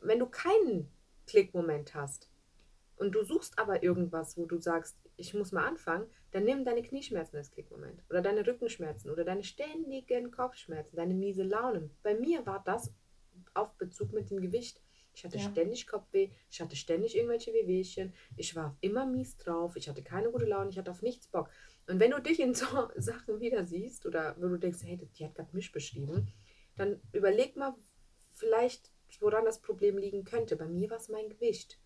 [0.02, 0.90] Wenn du keinen
[1.28, 2.28] Klickmoment hast
[2.96, 6.82] und du suchst aber irgendwas, wo du sagst, ich muss mal anfangen, dann nimm deine
[6.82, 11.88] Knieschmerzen als Klickmoment oder deine Rückenschmerzen oder deine ständigen Kopfschmerzen, deine miese Laune.
[12.02, 12.92] Bei mir war das
[13.54, 14.82] auf Bezug mit dem Gewicht.
[15.14, 15.50] Ich hatte ja.
[15.50, 20.30] ständig Kopfweh, ich hatte ständig irgendwelche Wehwehchen, ich war immer mies drauf, ich hatte keine
[20.30, 21.50] gute Laune, ich hatte auf nichts Bock.
[21.88, 22.66] Und wenn du dich in so
[22.96, 26.32] Sachen wieder siehst oder wo du denkst, hey, die hat gerade mich beschrieben,
[26.76, 27.74] dann überleg mal
[28.32, 30.56] vielleicht, woran das Problem liegen könnte.
[30.56, 31.80] Bei mir war es mein Gewicht.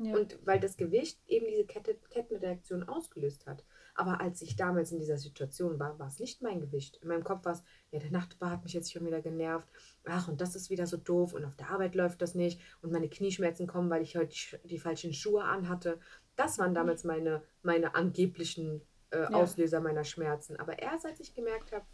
[0.00, 0.16] Ja.
[0.16, 3.64] Und weil das Gewicht eben diese Kette, Kettenreaktion ausgelöst hat.
[3.94, 6.96] Aber als ich damals in dieser Situation war, war es nicht mein Gewicht.
[7.00, 9.68] In meinem Kopf war es, ja, der Nachtbar hat mich jetzt schon wieder genervt.
[10.04, 11.32] Ach, und das ist wieder so doof.
[11.32, 12.60] Und auf der Arbeit läuft das nicht.
[12.82, 16.00] Und meine Knieschmerzen kommen, weil ich heute die, die falschen Schuhe anhatte.
[16.34, 18.82] Das waren damals meine, meine angeblichen
[19.14, 19.30] äh, ja.
[19.30, 20.56] Auslöser meiner Schmerzen.
[20.56, 21.86] Aber erst als ich gemerkt habe,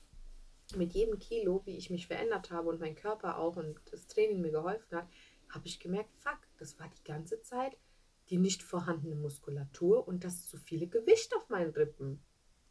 [0.77, 4.41] mit jedem Kilo, wie ich mich verändert habe und mein Körper auch und das Training
[4.41, 5.09] mir geholfen hat,
[5.49, 7.77] habe ich gemerkt, fuck, das war die ganze Zeit
[8.31, 12.23] die nicht vorhandene Muskulatur und das zu viele Gewicht auf meinen Rippen.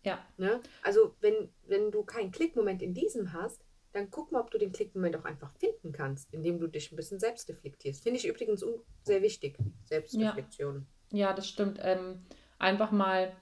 [0.04, 0.26] Ja.
[0.38, 0.62] Ne?
[0.84, 4.72] Also wenn, wenn du keinen Klickmoment in diesem hast, dann guck mal, ob du den
[4.72, 8.04] Klickmoment auch einfach finden kannst, indem du dich ein bisschen selbst reflektierst.
[8.04, 8.64] Finde ich übrigens
[9.04, 10.88] sehr wichtig, Selbstreflexion.
[11.12, 11.80] Ja, ja das stimmt.
[11.82, 12.26] Ähm,
[12.60, 13.36] einfach mal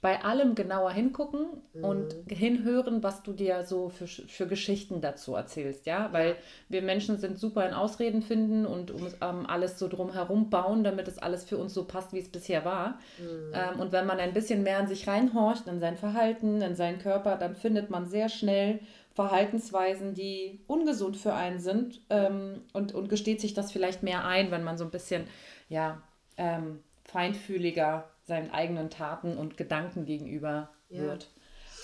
[0.00, 1.84] bei allem genauer hingucken mhm.
[1.84, 6.36] und hinhören, was du dir so für, für Geschichten dazu erzählst, ja, weil
[6.68, 11.08] wir Menschen sind super in Ausreden finden und um ähm, alles so drumherum bauen, damit
[11.08, 13.00] es alles für uns so passt, wie es bisher war.
[13.18, 13.52] Mhm.
[13.52, 17.00] Ähm, und wenn man ein bisschen mehr in sich reinhorcht, in sein Verhalten, in seinen
[17.00, 18.78] Körper, dann findet man sehr schnell
[19.14, 24.52] Verhaltensweisen, die ungesund für einen sind ähm, und, und gesteht sich das vielleicht mehr ein,
[24.52, 25.24] wenn man so ein bisschen,
[25.68, 26.00] ja,
[26.36, 31.02] ähm, feinfühliger seinen eigenen Taten und Gedanken gegenüber ja.
[31.02, 31.30] wird.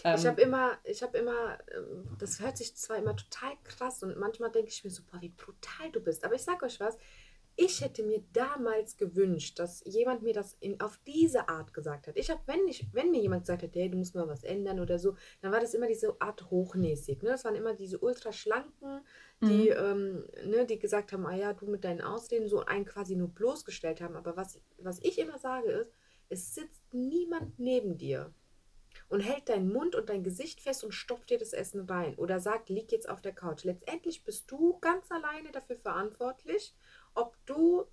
[0.04, 4.02] Ähm, ich habe immer, ich habe immer, ähm, das hört sich zwar immer total krass
[4.02, 6.24] und manchmal denke ich mir so, boah, wie brutal du bist.
[6.24, 6.96] Aber ich sage euch was,
[7.56, 12.16] ich hätte mir damals gewünscht, dass jemand mir das in, auf diese Art gesagt hat.
[12.16, 12.58] Ich habe, wenn,
[12.92, 15.60] wenn mir jemand gesagt hat, hey, du musst mal was ändern oder so, dann war
[15.60, 17.22] das immer diese Art hochnäsig.
[17.22, 17.30] Ne?
[17.30, 19.06] Das waren immer diese ultraschlanken,
[19.40, 19.76] die, mhm.
[19.78, 23.28] ähm, ne, die gesagt haben, ah ja, du mit deinen Ausreden so einen quasi nur
[23.28, 24.16] bloßgestellt haben.
[24.16, 25.92] Aber was, was ich immer sage ist,
[26.34, 28.34] es sitzt niemand neben dir
[29.08, 32.40] und hält deinen Mund und dein Gesicht fest und stopft dir das Essen rein oder
[32.40, 33.64] sagt, lieg jetzt auf der Couch.
[33.64, 36.74] Letztendlich bist du ganz alleine dafür verantwortlich,
[37.14, 37.86] ob du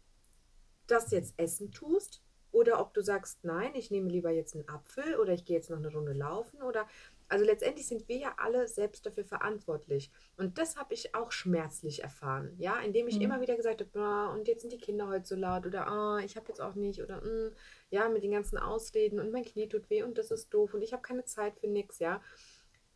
[0.87, 5.15] das jetzt essen tust oder ob du sagst, nein, ich nehme lieber jetzt einen Apfel
[5.17, 6.87] oder ich gehe jetzt noch eine Runde laufen oder
[7.29, 10.11] Also letztendlich sind wir ja alle selbst dafür verantwortlich.
[10.35, 13.21] Und das habe ich auch schmerzlich erfahren, ja, indem ich Mhm.
[13.21, 16.19] immer wieder gesagt habe, "Ah, und jetzt sind die Kinder heute so laut oder ah,
[16.19, 17.55] ich habe jetzt auch nicht oder "Mm",
[17.91, 20.81] ja, mit den ganzen Ausreden und mein Knie tut weh und das ist doof und
[20.81, 22.21] ich habe keine Zeit für nichts, ja,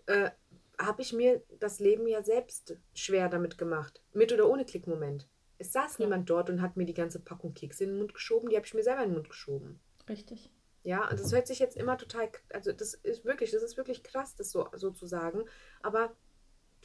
[0.07, 0.31] äh,
[0.79, 5.27] habe ich mir das Leben ja selbst schwer damit gemacht, mit oder ohne Klickmoment.
[5.57, 6.07] Es saß Klar.
[6.07, 8.65] niemand dort und hat mir die ganze Packung Kekse in den Mund geschoben, die habe
[8.65, 9.79] ich mir selber in den Mund geschoben.
[10.09, 10.49] Richtig.
[10.83, 14.03] Ja, und das hört sich jetzt immer total, also das ist wirklich, das ist wirklich
[14.03, 15.45] krass, das so, so zu sagen.
[15.81, 16.15] Aber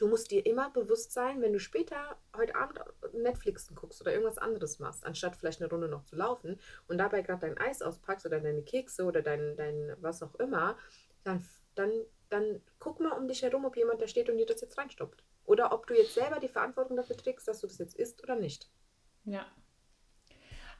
[0.01, 2.79] du musst dir immer bewusst sein, wenn du später heute Abend
[3.13, 7.21] Netflixen guckst oder irgendwas anderes machst, anstatt vielleicht eine Runde noch zu laufen und dabei
[7.21, 10.75] gerade dein Eis auspackst oder deine Kekse oder dein, dein was auch immer,
[11.23, 11.45] dann,
[11.75, 11.91] dann,
[12.29, 15.23] dann guck mal um dich herum, ob jemand da steht und dir das jetzt reinstoppt.
[15.45, 18.35] Oder ob du jetzt selber die Verantwortung dafür trägst, dass du das jetzt isst oder
[18.35, 18.71] nicht.
[19.25, 19.45] Ja.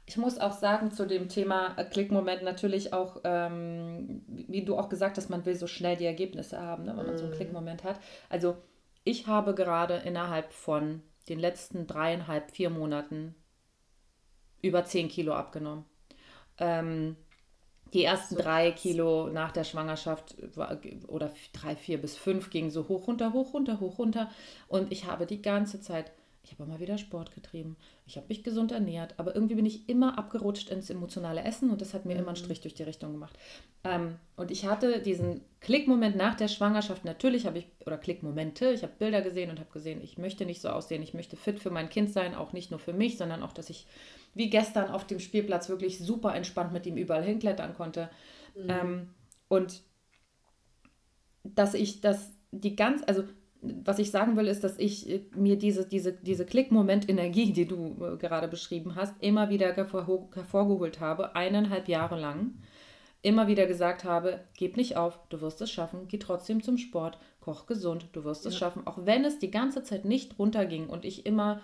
[0.07, 4.89] Ich muss auch sagen, zu dem Thema äh, Klickmoment natürlich auch, ähm, wie du auch
[4.89, 7.37] gesagt hast, man will so schnell die Ergebnisse haben, ne, wenn man so einen Mhm.
[7.37, 7.99] Klickmoment hat.
[8.27, 8.57] Also
[9.03, 13.35] ich habe gerade innerhalb von den letzten dreieinhalb, vier Monaten
[14.61, 15.85] über 10 Kilo abgenommen.
[16.57, 17.15] Ähm,
[17.93, 18.71] die ersten So drei krass.
[18.71, 20.35] Kilo nach der Schwangerschaft
[21.07, 24.31] oder drei, vier bis fünf gingen so hoch, runter, hoch, runter, hoch, runter.
[24.67, 26.11] Und ich habe die ganze Zeit,
[26.43, 29.87] ich habe immer wieder Sport getrieben, ich habe mich gesund ernährt, aber irgendwie bin ich
[29.87, 33.11] immer abgerutscht ins emotionale Essen und das hat mir immer einen Strich durch die Richtung
[33.11, 33.37] gemacht.
[33.83, 38.83] Ähm, und ich hatte diesen Klickmoment nach der Schwangerschaft, natürlich habe ich, oder Klickmomente, ich
[38.83, 41.71] habe Bilder gesehen und habe gesehen, ich möchte nicht so aussehen, ich möchte fit für
[41.71, 43.85] mein Kind sein, auch nicht nur für mich, sondern auch, dass ich
[44.33, 48.09] wie gestern auf dem Spielplatz wirklich super entspannt mit ihm überall hinklettern konnte.
[48.67, 49.09] Ähm,
[49.47, 49.81] und
[51.43, 53.23] dass ich das die ganz, also
[53.61, 57.95] was ich sagen will, ist, dass ich äh, mir diese, diese, diese Klickmoment-Energie, die du
[58.01, 62.55] äh, gerade beschrieben hast, immer wieder hervor, hervorgeholt habe, eineinhalb Jahre lang.
[63.23, 67.19] Immer wieder gesagt habe, gib nicht auf, du wirst es schaffen, geh trotzdem zum Sport,
[67.39, 68.59] koch gesund, du wirst es Ja.
[68.61, 68.87] schaffen.
[68.87, 71.61] Auch wenn es die ganze Zeit nicht runterging und ich immer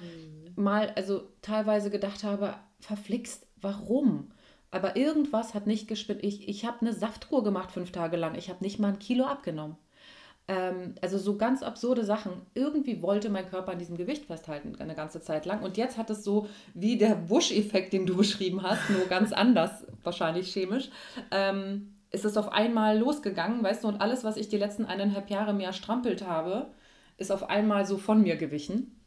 [0.56, 4.30] mal, also teilweise gedacht habe, verflixt, warum?
[4.70, 6.24] Aber irgendwas hat nicht gespinnt.
[6.24, 8.36] Ich, ich habe eine Saftkur gemacht fünf Tage lang.
[8.36, 9.78] Ich habe nicht mal ein Kilo abgenommen.
[10.48, 12.32] Ähm, also so ganz absurde Sachen.
[12.54, 15.62] Irgendwie wollte mein Körper an diesem Gewicht festhalten, eine ganze Zeit lang.
[15.62, 19.86] Und jetzt hat es so wie der Busch-Effekt, den du beschrieben hast, nur ganz anders,
[20.04, 20.90] wahrscheinlich chemisch,
[21.32, 25.30] ähm, ist es auf einmal losgegangen, weißt du, und alles, was ich die letzten eineinhalb
[25.30, 26.68] Jahre mehr strampelt habe,
[27.18, 28.98] ist auf einmal so von mir gewichen.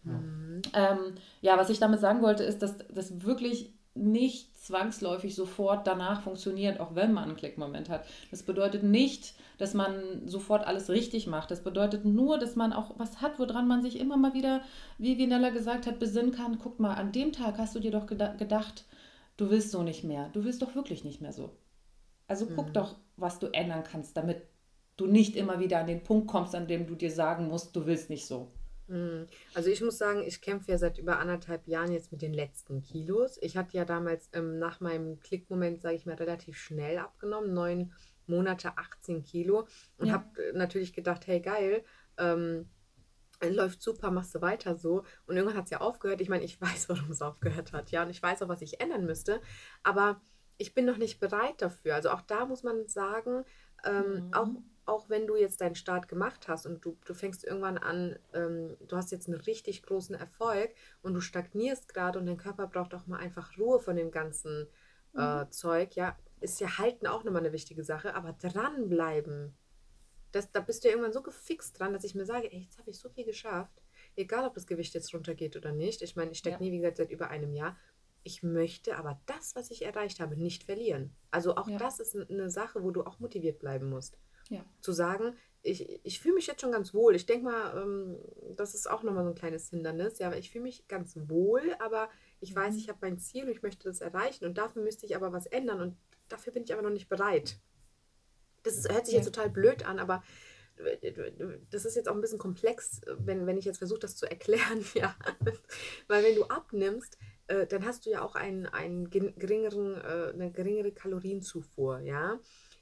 [0.74, 6.22] Ähm, ja, was ich damit sagen wollte, ist, dass das wirklich nicht zwangsläufig sofort danach
[6.22, 8.05] funktioniert, auch wenn man einen Klickmoment hat.
[8.30, 11.50] Das bedeutet nicht, dass man sofort alles richtig macht.
[11.50, 14.62] Das bedeutet nur, dass man auch was hat, woran man sich immer mal wieder,
[14.96, 16.58] wie Vinella gesagt hat, besinnen kann.
[16.58, 18.86] Guck mal, an dem Tag hast du dir doch geda gedacht,
[19.36, 20.30] du willst so nicht mehr.
[20.32, 21.50] Du willst doch wirklich nicht mehr so.
[22.26, 24.42] Also guck doch, was du ändern kannst, damit
[24.96, 27.86] du nicht immer wieder an den Punkt kommst, an dem du dir sagen musst, du
[27.86, 28.52] willst nicht so.
[28.90, 29.26] Mm.
[29.54, 32.82] Also ich muss sagen, ich kämpfe ja seit über anderthalb Jahren jetzt mit den letzten
[32.82, 33.38] Kilos.
[33.40, 37.92] Ich hatte ja damals ähm, nach meinem Klickmoment, sage ich mal, relativ schnell abgenommen, neun
[38.31, 39.66] Monate 18 Kilo
[39.99, 40.14] und Ja.
[40.14, 41.85] habe natürlich gedacht, hey geil,
[42.18, 42.70] ähm,
[43.43, 45.05] läuft super, machst du weiter so.
[45.26, 46.20] Und irgendwann hat es ja aufgehört.
[46.20, 48.81] Ich meine, ich weiß, warum es aufgehört hat, ja, und ich weiß auch, was ich
[48.81, 49.41] ändern müsste,
[49.83, 50.20] aber
[50.59, 51.95] ich bin noch nicht bereit dafür.
[51.95, 53.45] Also auch da muss man sagen,
[53.85, 54.31] ähm, Mhm.
[54.33, 54.49] auch,
[54.85, 58.76] auch wenn du jetzt deinen Start gemacht hast und du, du fängst irgendwann an, ähm,
[58.87, 62.95] du hast jetzt einen richtig großen Erfolg und du stagnierst gerade und dein Körper braucht
[62.95, 64.68] auch mal einfach Ruhe von dem ganzen
[65.14, 69.54] äh, Zeug, ja, ist ja Halten auch nochmal eine wichtige Sache, aber dranbleiben,
[70.32, 72.78] das, da bist du ja irgendwann so gefixt dran, dass ich mir sage, ey, jetzt
[72.78, 73.82] habe ich so viel geschafft,
[74.16, 76.02] egal ob das Gewicht jetzt runtergeht oder nicht.
[76.02, 76.61] Ich meine, ich stecke Ja.
[76.61, 77.76] nie, wie gesagt, seit über einem Jahr.
[78.22, 81.14] Ich möchte aber das, was ich erreicht habe, nicht verlieren.
[81.30, 81.78] Also auch Ja.
[81.78, 84.18] das ist eine Sache, wo du auch motiviert bleiben musst.
[84.50, 84.64] Ja.
[84.80, 87.14] Zu sagen, ich, ich fühle mich jetzt schon ganz wohl.
[87.14, 88.18] Ich denke mal, ähm,
[88.56, 90.18] das ist auch nochmal so ein kleines Hindernis.
[90.18, 92.08] Ja, aber ich fühle mich ganz wohl, aber
[92.41, 95.14] ich weiß, ich habe mein Ziel und ich möchte das erreichen und dafür müsste ich
[95.14, 95.97] aber was ändern und
[96.28, 97.59] dafür bin ich aber noch nicht bereit.
[98.62, 100.22] Das ist, hört sich jetzt total blöd an, aber
[101.70, 104.84] das ist jetzt auch ein bisschen komplex, wenn, wenn ich jetzt versuche, das zu erklären,
[104.95, 105.14] ja.
[106.09, 107.18] Weil wenn du abnimmst,
[107.49, 112.38] äh, dann hast du ja auch einen, einen geringeren, äh, eine geringere Kalorienzufuhr, ja.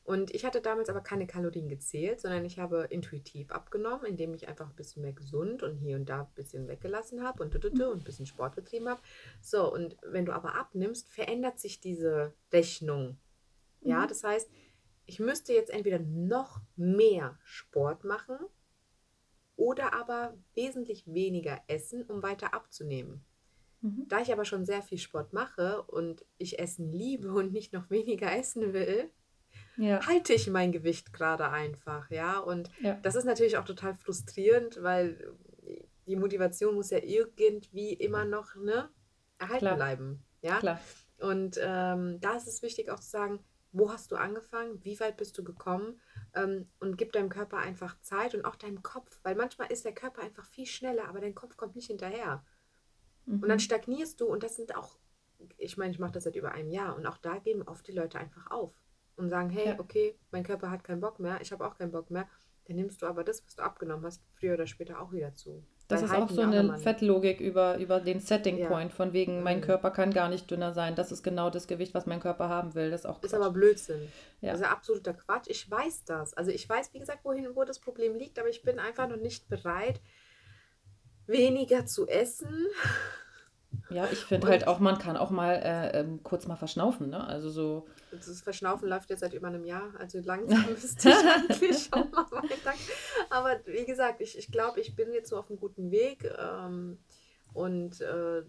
[0.08, 4.48] Und ich hatte damals aber keine Kalorien gezählt, sondern ich habe intuitiv abgenommen, indem ich
[4.48, 7.78] einfach ein bisschen mehr gesund und hier und da ein bisschen weggelassen habe und, und
[7.78, 9.02] ein bisschen Sport betrieben habe.
[9.42, 13.18] So, und wenn du aber abnimmst, verändert sich diese Rechnung.
[13.82, 14.08] Ja, Mhm.
[14.08, 14.50] das heißt,
[15.04, 18.38] ich müsste jetzt entweder noch mehr Sport machen
[19.56, 23.26] oder aber wesentlich weniger essen, um weiter abzunehmen.
[23.82, 24.06] Mhm.
[24.08, 27.90] Da ich aber schon sehr viel Sport mache und ich Essen liebe und nicht noch
[27.90, 29.10] weniger essen will,
[29.78, 30.06] ja.
[30.06, 32.38] halte ich mein Gewicht gerade einfach, ja.
[32.38, 32.98] Und ja.
[33.02, 35.34] das ist natürlich auch total frustrierend, weil
[36.06, 38.90] die Motivation muss ja irgendwie immer noch ne,
[39.38, 39.76] erhalten Klar.
[39.76, 40.24] bleiben.
[40.42, 40.58] Ja.
[40.58, 40.80] Klar.
[41.20, 45.16] Und ähm, da ist es wichtig auch zu sagen, wo hast du angefangen, wie weit
[45.16, 46.00] bist du gekommen
[46.34, 49.94] ähm, und gib deinem Körper einfach Zeit und auch deinem Kopf, weil manchmal ist der
[49.94, 52.44] Körper einfach viel schneller, aber dein Kopf kommt nicht hinterher.
[53.26, 53.42] Mhm.
[53.42, 53.62] Und dann mhm.
[53.62, 54.98] stagnierst du und das sind auch,
[55.58, 57.92] ich meine, ich mache das seit über einem Jahr und auch da geben oft die
[57.92, 58.72] Leute einfach auf
[59.18, 59.78] und sagen, hey, ja.
[59.78, 62.26] okay, mein Körper hat keinen Bock mehr, ich habe auch keinen Bock mehr,
[62.66, 65.64] dann nimmst du aber das, was du abgenommen hast, früher oder später auch wieder zu.
[65.88, 68.96] Das ist auch so eine Fettlogik über, über den Setting Point, ja.
[68.96, 69.62] von wegen, mein mhm.
[69.62, 70.94] Körper kann gar nicht dünner sein.
[70.94, 72.90] Das ist genau das Gewicht, was mein Körper haben will.
[72.90, 73.24] Das ist auch Quatsch.
[73.24, 74.12] Ist aber Blödsinn.
[74.42, 74.52] Ja.
[74.52, 75.46] Das ist absoluter Quatsch.
[75.48, 76.34] Ich weiß das.
[76.34, 79.16] Also ich weiß, wie gesagt, wohin, wo das Problem liegt, aber ich bin einfach noch
[79.16, 80.02] nicht bereit,
[81.26, 82.66] weniger zu essen
[83.90, 87.26] ja, ich finde halt auch, man kann auch mal äh, ähm, kurz mal verschnaufen, ne?
[87.26, 87.86] Also so.
[88.10, 92.30] Das Verschnaufen läuft jetzt seit über einem Jahr, also langsam müsste ich eigentlich auch mal
[92.30, 92.74] weiter.
[93.30, 96.24] Aber wie gesagt, ich, ich glaube, ich bin jetzt so auf einem guten Weg.
[96.38, 96.98] Ähm,
[97.54, 98.42] und äh,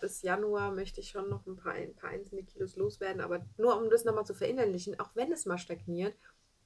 [0.00, 3.20] bis Januar möchte ich schon noch ein paar, ein paar einzelne Kilos loswerden.
[3.20, 6.14] Aber nur um das nochmal zu verinnerlichen, auch wenn es mal stagniert,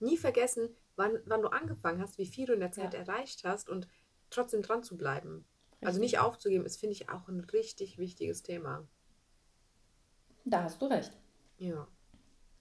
[0.00, 3.00] nie vergessen, wann, wann du angefangen hast, wie viel du in der Zeit ja.
[3.00, 3.88] erreicht hast und
[4.30, 5.44] trotzdem dran zu bleiben.
[5.80, 8.86] Also nicht aufzugeben, ist, finde ich, auch ein richtig wichtiges Thema.
[10.44, 11.12] Da hast du recht.
[11.58, 11.88] Ja.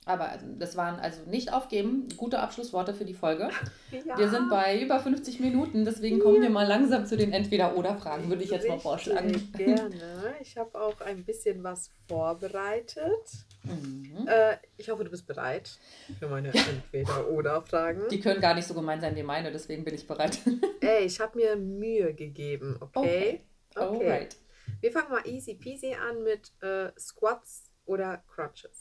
[0.06, 2.08] Aber das waren also nicht aufgeben.
[2.18, 3.50] Gute Abschlussworte für die Folge.
[4.06, 4.18] Ja.
[4.18, 6.44] Wir sind bei über 50 Minuten, deswegen kommen ja.
[6.44, 9.52] wir mal langsam zu den Entweder-Oder-Fragen, würde ich jetzt Richtig, mal vorschlagen.
[9.58, 10.34] Gerne.
[10.40, 13.46] Ich habe auch ein bisschen was vorbereitet.
[13.64, 14.28] Mhm.
[14.28, 15.78] Äh, ich hoffe, du bist bereit
[16.18, 18.08] für meine Entweder-Oder-Fragen.
[18.10, 20.40] Die können gar nicht so gemein sein wie meine, deswegen bin ich bereit.
[20.80, 23.42] Ey, ich habe mir Mühe gegeben, okay?
[23.76, 23.86] Okay.
[23.96, 24.10] okay.
[24.10, 24.38] Alright.
[24.80, 28.81] Wir fangen mal easy peasy an mit äh, Squats oder Crunches.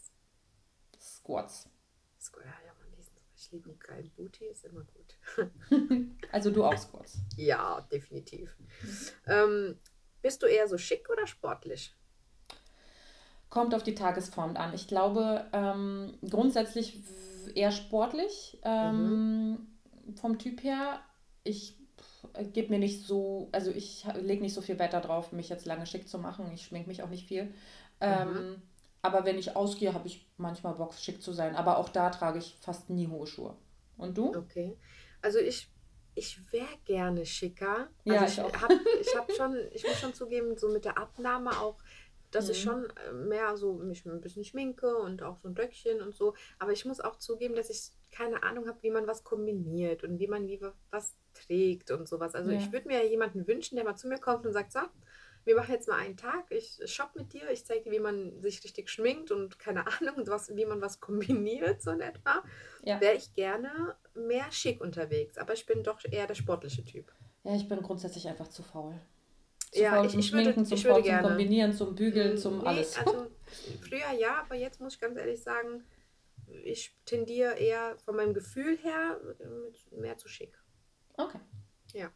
[1.30, 1.68] Squats.
[2.20, 6.10] Squat, ja, man, diesen, ich liebe einen geilen Booty, ist immer gut.
[6.32, 7.18] also du auch Squats?
[7.36, 8.56] Ja, definitiv.
[9.26, 9.78] Ähm,
[10.22, 11.94] bist du eher so schick oder sportlich?
[13.48, 14.74] Kommt auf die Tagesform an.
[14.74, 17.00] Ich glaube, ähm, grundsätzlich
[17.54, 20.16] eher sportlich ähm, mhm.
[20.16, 21.00] vom Typ her.
[21.44, 21.76] Ich
[22.52, 25.86] gebe mir nicht so, also ich lege nicht so viel Wert darauf, mich jetzt lange
[25.86, 26.50] schick zu machen.
[26.52, 27.54] Ich schminke mich auch nicht viel.
[28.00, 28.62] Ähm, mhm.
[29.02, 31.56] Aber wenn ich ausgehe, habe ich manchmal Bock, schick zu sein.
[31.56, 33.56] Aber auch da trage ich fast nie hohe Schuhe.
[33.96, 34.34] Und du?
[34.36, 34.76] Okay.
[35.22, 35.70] Also ich,
[36.14, 37.88] ich wäre gerne schicker.
[38.04, 40.98] Ja, also ich, ich habe ich hab schon, ich muss schon zugeben, so mit der
[40.98, 41.78] Abnahme auch,
[42.30, 42.50] dass mhm.
[42.50, 46.14] ich schon äh, mehr so mich ein bisschen schminke und auch so ein Röckchen und
[46.14, 46.34] so.
[46.58, 50.18] Aber ich muss auch zugeben, dass ich keine Ahnung habe, wie man was kombiniert und
[50.18, 52.34] wie man wie was trägt und sowas.
[52.34, 52.58] Also ja.
[52.58, 54.80] ich würde mir jemanden wünschen, der mal zu mir kommt und sagt, so,
[55.44, 58.40] wir machen jetzt mal einen Tag, ich shop mit dir, ich zeige dir, wie man
[58.40, 62.42] sich richtig schminkt und keine Ahnung, was, wie man was kombiniert, so in etwa,
[62.82, 63.00] ja.
[63.00, 65.38] wäre ich gerne mehr schick unterwegs.
[65.38, 67.12] Aber ich bin doch eher der sportliche Typ.
[67.44, 68.94] Ja, ich bin grundsätzlich einfach zu faul.
[69.72, 72.36] Zu ja, faul ich, zum ich Schminken, würde, zum ich faul, zum Kombinieren, zum Bügeln,
[72.36, 72.98] zum nee, alles.
[72.98, 73.30] Also
[73.80, 75.84] früher ja, aber jetzt muss ich ganz ehrlich sagen,
[76.64, 79.20] ich tendiere eher von meinem Gefühl her
[79.92, 80.58] mehr zu schick.
[81.16, 81.38] Okay.
[81.92, 82.10] Ja.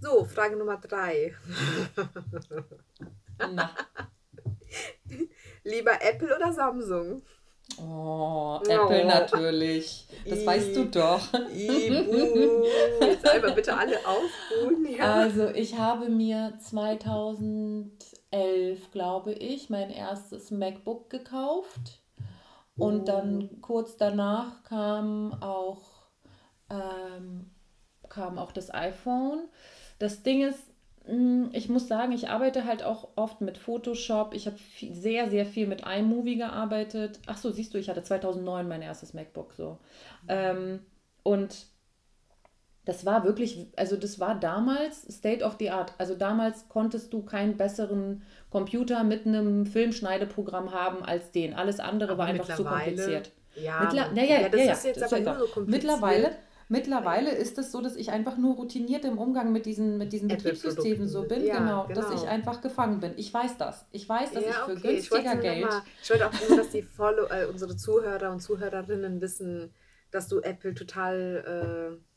[0.00, 1.34] So, Frage Nummer drei.
[3.38, 3.70] Na.
[5.64, 7.22] Lieber Apple oder Samsung?
[7.78, 9.06] Oh, Apple oh.
[9.06, 10.06] natürlich.
[10.28, 11.32] Das I, weißt du doch.
[11.32, 12.64] Ibu.
[13.00, 14.88] Jetzt einmal bitte alle aufruhen.
[14.90, 15.14] Ja.
[15.14, 22.02] Also ich habe mir 2011, glaube ich, mein erstes MacBook gekauft.
[22.76, 23.04] Und oh.
[23.04, 25.82] dann kurz danach kam auch
[26.70, 27.50] ähm,
[28.12, 29.48] kam auch das iPhone.
[29.98, 30.62] Das Ding ist,
[31.06, 34.34] hm, ich muss sagen, ich arbeite halt auch oft mit Photoshop.
[34.34, 34.56] Ich habe
[34.92, 37.18] sehr, sehr viel mit iMovie gearbeitet.
[37.26, 39.78] Ach so, siehst du, ich hatte 2009 mein erstes MacBook so.
[40.28, 40.80] Ähm,
[41.22, 41.66] und
[42.84, 45.94] das war wirklich, also das war damals State of the Art.
[45.98, 51.54] Also damals konntest du keinen besseren Computer mit einem Filmschneideprogramm haben als den.
[51.54, 53.30] Alles andere Aber war einfach zu kompliziert.
[53.54, 55.84] Ja, Mittler ja, ja, das ja, ist jetzt aber nur so kompliziert.
[55.84, 56.32] Mittlerweile
[56.68, 60.28] Mittlerweile ist es so, dass ich einfach nur routiniert im Umgang mit diesen, mit diesen
[60.28, 63.12] Betriebssystemen so bin, ja, genau, genau, dass ich einfach gefangen bin.
[63.16, 63.86] Ich weiß das.
[63.92, 64.94] Ich weiß, dass ja, ich für okay.
[64.94, 65.66] günstiger ich Geld.
[65.66, 69.72] Mal, ich wollte auch nur, dass die Follow, äh, unsere Zuhörer und Zuhörerinnen wissen,
[70.10, 71.98] dass du Apple total.
[71.98, 72.11] Äh,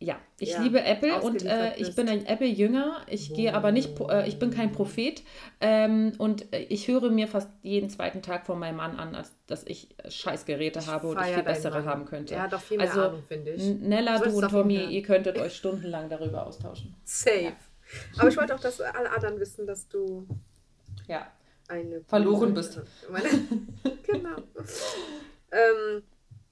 [0.00, 3.04] ja, ich ja, liebe Apple und äh, ich bin ein Apple-Jünger.
[3.08, 3.34] Ich oh.
[3.34, 5.24] gehe aber nicht, äh, ich bin kein Prophet
[5.60, 9.32] ähm, und äh, ich höre mir fast jeden zweiten Tag von meinem Mann an, als,
[9.48, 12.36] dass ich Scheißgeräte habe und ich viel bessere haben könnte.
[12.36, 13.62] Er hat doch viel mehr also, Ahnung, finde ich.
[13.80, 16.94] Nella, du und Tommy, ihr könntet euch stundenlang darüber austauschen.
[17.02, 17.42] Safe.
[17.42, 17.52] Ja.
[18.18, 20.28] Aber ich wollte auch, dass alle anderen wissen, dass du
[21.08, 21.26] ja.
[21.66, 22.80] eine verloren bist.
[24.06, 24.36] genau.
[25.50, 26.02] ähm,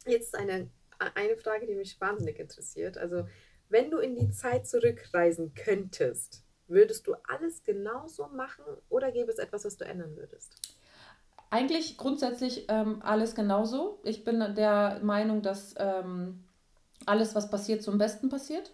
[0.05, 0.69] jetzt eine
[0.99, 2.99] eine, Frage, die mich wahnsinnig interessiert.
[2.99, 3.27] Also,
[3.69, 9.39] wenn du in die Zeit zurückreisen könntest, würdest du alles genauso machen oder gäbe es
[9.39, 10.77] etwas, was du ändern würdest?
[11.51, 14.01] Eigentlich grundsätzlich ähm, alles genauso.
[14.03, 16.45] Ich bin der Meinung, dass ähm,
[17.07, 18.73] alles, was passiert, zum Besten passiert.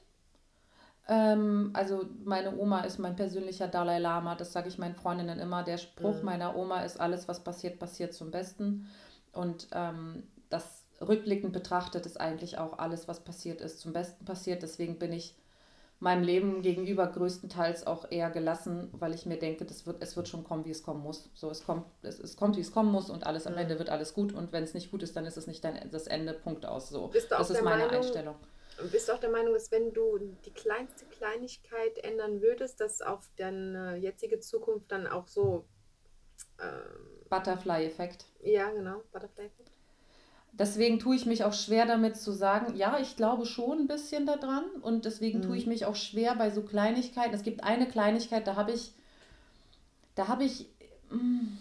[1.08, 5.62] Ähm, also meine Oma ist mein persönlicher Dalai Lama, das sage ich meinen Freundinnen immer.
[5.62, 6.24] Der Spruch mhm.
[6.24, 8.88] meiner Oma ist, alles, was passiert, passiert zum Besten.
[9.32, 14.62] Und ähm, das rückblickend betrachtet ist eigentlich auch alles, was passiert ist, zum Besten passiert.
[14.62, 15.36] Deswegen bin ich
[16.02, 20.28] meinem Leben gegenüber größtenteils auch eher gelassen, weil ich mir denke, das wird, es wird
[20.28, 21.30] schon kommen, wie es kommen muss.
[21.34, 23.88] So, es kommt, es, es kommt, wie es kommen muss und alles am Ende wird
[23.88, 24.32] alles gut.
[24.32, 26.88] Und wenn es nicht gut ist, dann ist es nicht dein, das Ende, Punkt aus.
[26.88, 27.08] So.
[27.12, 28.34] das ist meine Meinung, Einstellung.
[28.90, 33.30] Bist du auch der Meinung, dass wenn du die kleinste Kleinigkeit ändern würdest, dass auf
[33.36, 35.66] deine jetzige Zukunft dann auch so
[36.60, 38.26] ähm, Butterfly-Effekt.
[38.42, 39.61] Ja, genau, Butterfly-Effekt.
[40.54, 44.26] Deswegen tue ich mich auch schwer damit zu sagen, ja, ich glaube schon ein bisschen
[44.26, 45.42] daran und deswegen mhm.
[45.42, 47.34] tue ich mich auch schwer bei so Kleinigkeiten.
[47.34, 48.92] Es gibt eine Kleinigkeit, da habe ich,
[50.14, 50.66] da habe ich,
[51.10, 51.56] mm,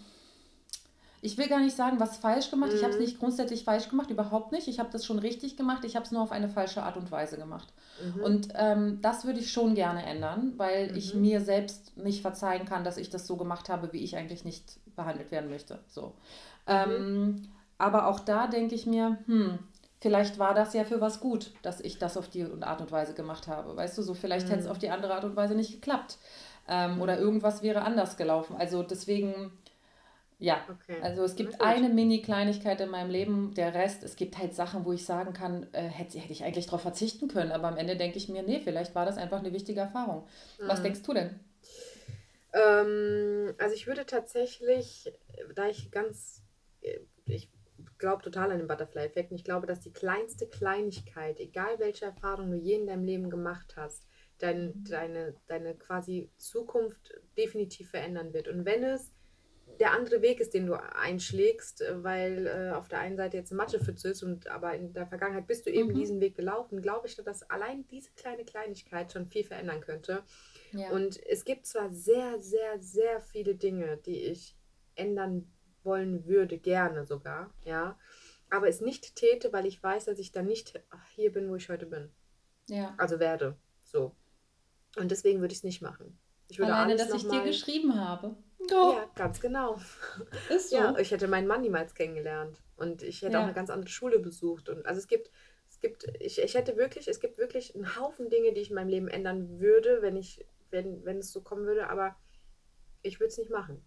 [1.22, 2.72] ich will gar nicht sagen, was falsch gemacht.
[2.72, 2.76] Mhm.
[2.76, 4.68] Ich habe es nicht grundsätzlich falsch gemacht, überhaupt nicht.
[4.68, 5.84] Ich habe das schon richtig gemacht.
[5.84, 7.72] Ich habe es nur auf eine falsche Art und Weise gemacht.
[8.04, 8.22] Mhm.
[8.22, 10.96] Und ähm, das würde ich schon gerne ändern, weil mhm.
[10.98, 14.44] ich mir selbst nicht verzeihen kann, dass ich das so gemacht habe, wie ich eigentlich
[14.44, 15.78] nicht behandelt werden möchte.
[15.88, 16.08] So.
[16.08, 16.12] Mhm.
[16.66, 17.42] Ähm,
[17.82, 19.58] aber auch da denke ich mir, hm,
[20.00, 23.12] vielleicht war das ja für was gut, dass ich das auf die Art und Weise
[23.12, 23.76] gemacht habe.
[23.76, 24.50] Weißt du, so vielleicht mhm.
[24.50, 26.18] hätte es auf die andere Art und Weise nicht geklappt.
[26.68, 28.54] Ähm, oder irgendwas wäre anders gelaufen.
[28.56, 29.50] Also deswegen,
[30.38, 31.02] ja, okay.
[31.02, 34.92] also es gibt eine Mini-Kleinigkeit in meinem Leben, der Rest, es gibt halt Sachen, wo
[34.92, 38.16] ich sagen kann, äh, hätte, hätte ich eigentlich darauf verzichten können, aber am Ende denke
[38.16, 40.22] ich mir, nee, vielleicht war das einfach eine wichtige Erfahrung.
[40.60, 40.68] Mhm.
[40.68, 41.40] Was denkst du denn?
[42.52, 45.12] Ähm, also ich würde tatsächlich,
[45.56, 46.42] da ich ganz,
[46.82, 47.48] äh, ich
[48.02, 49.30] glaube total an den Butterfly-Effekt.
[49.30, 53.30] Und ich glaube, dass die kleinste Kleinigkeit, egal welche Erfahrung du je in deinem Leben
[53.30, 58.48] gemacht hast, dein, deine, deine quasi Zukunft definitiv verändern wird.
[58.48, 59.12] Und wenn es
[59.78, 63.58] der andere Weg ist, den du einschlägst, weil äh, auf der einen Seite jetzt eine
[63.58, 65.94] Matschepfütze ist und aber in der Vergangenheit bist du eben mhm.
[65.94, 70.24] diesen Weg gelaufen, glaube ich, dass allein diese kleine Kleinigkeit schon viel verändern könnte.
[70.72, 70.90] Ja.
[70.90, 74.56] Und es gibt zwar sehr, sehr, sehr viele Dinge, die ich
[74.96, 75.46] ändern
[75.84, 77.98] wollen würde, gerne sogar, ja,
[78.50, 80.80] aber es nicht täte, weil ich weiß, dass ich dann nicht
[81.14, 82.10] hier bin, wo ich heute bin.
[82.68, 82.94] Ja.
[82.98, 84.14] Also werde, so.
[84.96, 86.18] Und deswegen würde ich es nicht machen.
[86.48, 88.36] Ich würde Alleine, dass ich dir geschrieben habe.
[88.70, 88.92] Oh.
[88.94, 89.80] Ja, ganz genau.
[90.50, 90.76] Ist so.
[90.76, 93.40] Ja, ich hätte meinen Mann niemals kennengelernt und ich hätte ja.
[93.40, 95.30] auch eine ganz andere Schule besucht und also es gibt
[95.68, 98.76] es gibt ich, ich hätte wirklich es gibt wirklich einen Haufen Dinge, die ich in
[98.76, 102.14] meinem Leben ändern würde, wenn ich wenn wenn es so kommen würde, aber
[103.02, 103.84] ich würde es nicht machen.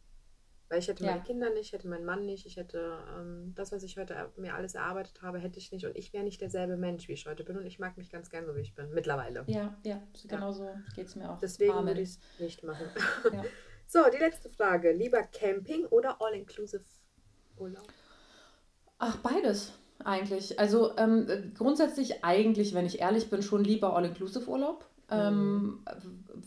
[0.67, 1.11] Weil ich hätte ja.
[1.11, 4.31] meine Kinder nicht, ich hätte meinen Mann nicht, ich hätte ähm, das, was ich heute
[4.35, 5.85] mir alles erarbeitet habe, hätte ich nicht.
[5.85, 7.57] Und ich wäre nicht derselbe Mensch, wie ich heute bin.
[7.57, 9.43] Und ich mag mich ganz gern so, wie ich bin, mittlerweile.
[9.47, 11.39] Ja, ja, genau so geht es mir auch.
[11.39, 12.87] Deswegen würde ich es nicht machen.
[13.31, 13.43] Ja.
[13.87, 14.91] so, die letzte Frage.
[14.91, 16.83] Lieber Camping oder All-Inclusive
[17.57, 17.87] Urlaub?
[18.97, 20.59] Ach, beides eigentlich.
[20.59, 24.85] Also ähm, grundsätzlich eigentlich, wenn ich ehrlich bin, schon lieber All-Inclusive Urlaub.
[25.11, 25.79] Ähm,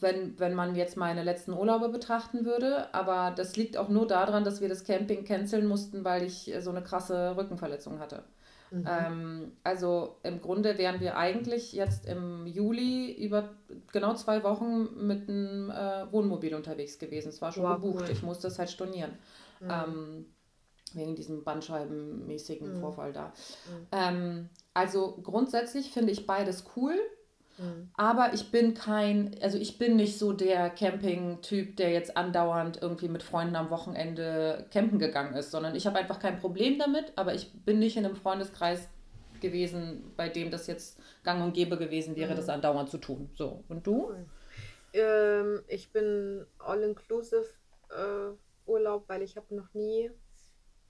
[0.01, 2.93] wenn, wenn man jetzt meine letzten Urlaube betrachten würde.
[2.93, 6.71] Aber das liegt auch nur daran, dass wir das Camping canceln mussten, weil ich so
[6.71, 8.25] eine krasse Rückenverletzung hatte.
[8.71, 8.85] Mhm.
[8.87, 13.51] Ähm, also im Grunde wären wir eigentlich jetzt im Juli über
[13.93, 17.29] genau zwei Wochen mit einem äh, Wohnmobil unterwegs gewesen.
[17.29, 18.05] Es war schon wow, gebucht.
[18.07, 18.13] Cool.
[18.13, 19.13] Ich musste es halt stornieren.
[19.61, 19.71] Mhm.
[19.71, 20.27] Ähm,
[20.95, 22.81] wegen diesem bandscheibenmäßigen mhm.
[22.81, 23.27] Vorfall da.
[23.27, 23.87] Mhm.
[23.93, 26.95] Ähm, also grundsätzlich finde ich beides cool.
[27.59, 27.91] Mhm.
[27.95, 33.09] Aber ich bin kein, also ich bin nicht so der Camping-Typ, der jetzt andauernd irgendwie
[33.09, 37.35] mit Freunden am Wochenende campen gegangen ist, sondern ich habe einfach kein Problem damit, aber
[37.35, 38.89] ich bin nicht in einem Freundeskreis
[39.41, 42.37] gewesen, bei dem das jetzt gang und gäbe gewesen wäre, mhm.
[42.37, 43.31] das andauernd zu tun.
[43.35, 44.13] So, und du?
[44.93, 47.47] Ähm, ich bin all-inclusive
[47.91, 50.11] äh, Urlaub, weil ich habe noch nie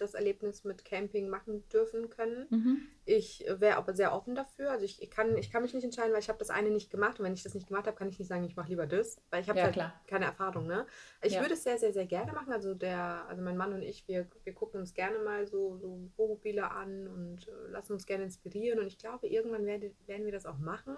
[0.00, 2.46] das Erlebnis mit Camping machen dürfen können.
[2.50, 2.82] Mhm.
[3.04, 4.70] Ich wäre aber sehr offen dafür.
[4.70, 6.90] Also ich, ich, kann, ich kann mich nicht entscheiden, weil ich habe das eine nicht
[6.90, 7.18] gemacht.
[7.18, 9.20] Und wenn ich das nicht gemacht habe, kann ich nicht sagen, ich mache lieber das,
[9.30, 10.00] weil ich habe ja, halt klar.
[10.06, 10.66] keine Erfahrung.
[10.66, 10.86] Ne?
[11.22, 11.40] Ich ja.
[11.40, 12.52] würde es sehr, sehr, sehr gerne machen.
[12.52, 16.10] Also der, also mein Mann und ich, wir, wir gucken uns gerne mal so, so
[16.16, 18.78] Wohnmobile an und äh, lassen uns gerne inspirieren.
[18.78, 20.96] Und ich glaube, irgendwann werde, werden wir das auch machen.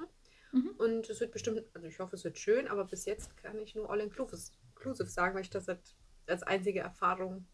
[0.53, 0.75] Mhm.
[0.79, 3.75] Und es wird bestimmt, also ich hoffe, es wird schön, aber bis jetzt kann ich
[3.75, 5.95] nur all-inclusive sagen, weil ich das halt
[6.27, 7.47] als einzige Erfahrung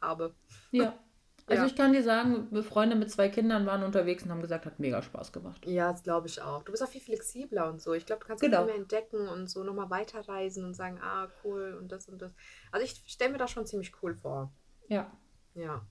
[0.00, 0.34] habe.
[0.70, 0.94] Ja.
[1.46, 1.68] Also ja.
[1.68, 5.02] ich kann dir sagen, Freunde mit zwei Kindern waren unterwegs und haben gesagt, hat mega
[5.02, 5.66] Spaß gemacht.
[5.66, 6.62] Ja, das glaube ich auch.
[6.62, 7.92] Du bist auch viel flexibler und so.
[7.92, 8.60] Ich glaube, du kannst genau.
[8.60, 12.32] viel mehr entdecken und so nochmal weiterreisen und sagen, ah, cool und das und das.
[12.72, 14.54] Also ich stelle mir das schon ziemlich cool vor.
[14.88, 15.12] Ja.
[15.54, 15.86] Ja.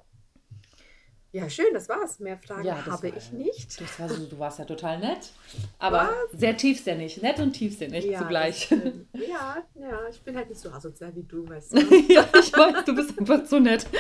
[1.36, 2.20] Ja, schön, das war's.
[2.20, 3.82] Mehr Fragen Ja, habe war- ich nicht.
[3.82, 5.32] Das war so, du warst ja total nett.
[5.80, 7.22] Aber sehr tiefsinnig.
[7.24, 8.70] Nett und tiefsinnig Ja, zugleich.
[9.14, 11.80] ja, ja, ich bin halt nicht so asozial wie du, weißt du.
[12.14, 13.88] ja, ich weiß, du bist einfach zu nett.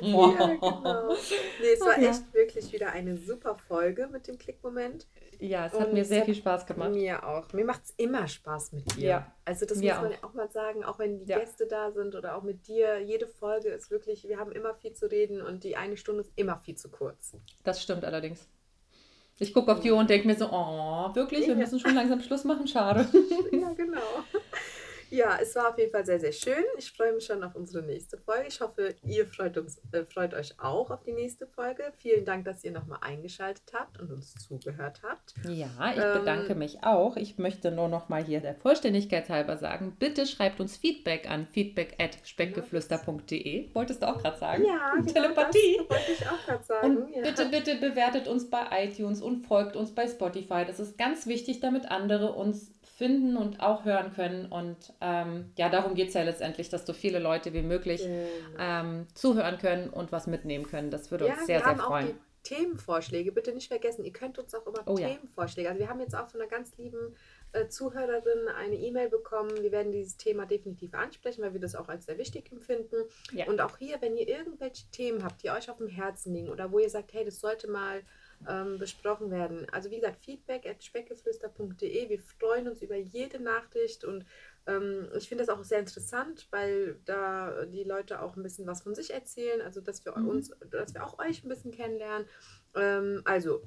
[0.00, 1.12] Ja, genau.
[1.60, 2.10] Nee, es war ja.
[2.10, 5.06] echt wirklich wieder eine super Folge mit dem Klickmoment.
[5.38, 6.90] Ja, es hat Und mir sehr hat viel Spaß gemacht.
[6.92, 7.52] Mir auch.
[7.52, 9.02] Mir macht es immer Spaß mit dir.
[9.04, 9.32] Ja.
[9.44, 10.16] Also das Mir muss man auch.
[10.22, 11.38] ja auch mal sagen, auch wenn die Ja.
[11.38, 13.00] Gäste da sind oder auch mit dir.
[13.00, 16.32] Jede Folge ist wirklich, wir haben immer viel zu reden und die eine Stunde ist
[16.36, 17.34] immer viel zu kurz.
[17.62, 18.46] Das stimmt allerdings.
[19.38, 22.20] Ich gucke auf die Uhr und denke mir so, oh, wirklich, wir müssen schon langsam
[22.20, 23.08] Schluss machen, schade.
[23.52, 24.00] ja, genau.
[25.12, 26.64] Ja, es war auf jeden Fall sehr, sehr schön.
[26.78, 28.48] Ich freue mich schon auf unsere nächste Folge.
[28.48, 31.92] Ich hoffe, ihr freut, uns, äh, freut euch auch auf die nächste Folge.
[31.98, 35.34] Vielen Dank, dass ihr nochmal eingeschaltet habt und uns zugehört habt.
[35.46, 37.16] Ja, ich Ähm, bedanke mich auch.
[37.16, 41.46] Ich möchte nur noch mal hier der Vollständigkeit halber sagen, bitte schreibt uns Feedback an
[41.46, 43.74] feedback at speckgeflüster.de.
[43.74, 44.64] Wolltest du auch gerade sagen?
[44.64, 45.76] Ja, genau Telepathie.
[45.76, 46.96] das wollte ich auch gerade sagen.
[46.96, 47.20] Und ja.
[47.20, 50.64] bitte, bitte bewertet uns bei iTunes und folgt uns bei Spotify.
[50.66, 54.46] Das ist ganz wichtig, damit andere uns finden und auch hören können.
[54.50, 58.18] Und ähm, ja, darum geht es ja letztendlich, dass so viele Leute wie möglich Genau.
[58.58, 60.90] ähm, zuhören können und was mitnehmen können.
[60.90, 62.06] Das würde uns ja, sehr, wir sehr haben auch freuen.
[62.08, 62.14] die
[62.44, 63.32] Themenvorschläge.
[63.32, 64.96] Bitte nicht vergessen, ihr könnt uns auch immer Oh.
[64.96, 65.68] Themenvorschläge.
[65.68, 67.14] Also wir haben jetzt auch von einer ganz lieben
[67.52, 69.50] äh, Zuhörerin eine E-Mail bekommen.
[69.62, 72.96] Wir werden dieses Thema definitiv ansprechen, weil wir das auch als sehr wichtig empfinden.
[73.32, 73.46] Ja.
[73.46, 76.72] Und auch hier, wenn ihr irgendwelche Themen habt, die euch auf dem Herzen liegen oder
[76.72, 78.02] wo ihr sagt, hey, das sollte mal
[78.48, 79.68] ähm, besprochen werden.
[79.70, 82.08] Also wie gesagt, feedback at speckgeflüster.de.
[82.08, 84.24] Wir freuen uns über jede Nachricht und
[84.66, 88.82] ähm, ich finde das auch sehr interessant, weil da die Leute auch ein bisschen was
[88.82, 90.28] von sich erzählen, also dass wir Mhm.
[90.28, 92.28] uns, dass wir auch euch ein bisschen kennenlernen.
[92.74, 93.62] Ähm, also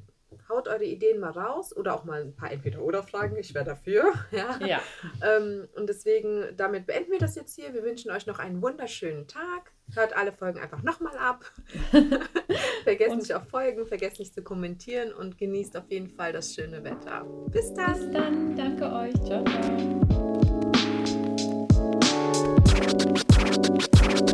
[0.50, 3.38] haut eure Ideen mal raus oder auch mal ein paar Entweder-Oder-Fragen.
[3.38, 4.14] Ich wäre dafür.
[4.32, 4.60] Ja.
[4.66, 4.82] ja.
[5.24, 7.74] Ähm, und deswegen, damit beenden wir das jetzt hier.
[7.74, 9.72] Wir wünschen euch noch einen wunderschönen Tag.
[9.94, 11.46] Hört alle Folgen einfach nochmal ab.
[12.84, 16.54] vergesst und nicht auf Folgen, vergesst nicht zu kommentieren und genießt auf jeden Fall das
[16.54, 17.24] schöne Wetter.
[17.52, 17.94] Bis dann.
[17.94, 18.56] Bis dann.
[18.56, 19.14] Danke euch.
[19.24, 19.44] Ciao.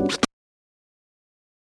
[0.01, 0.21] ciao.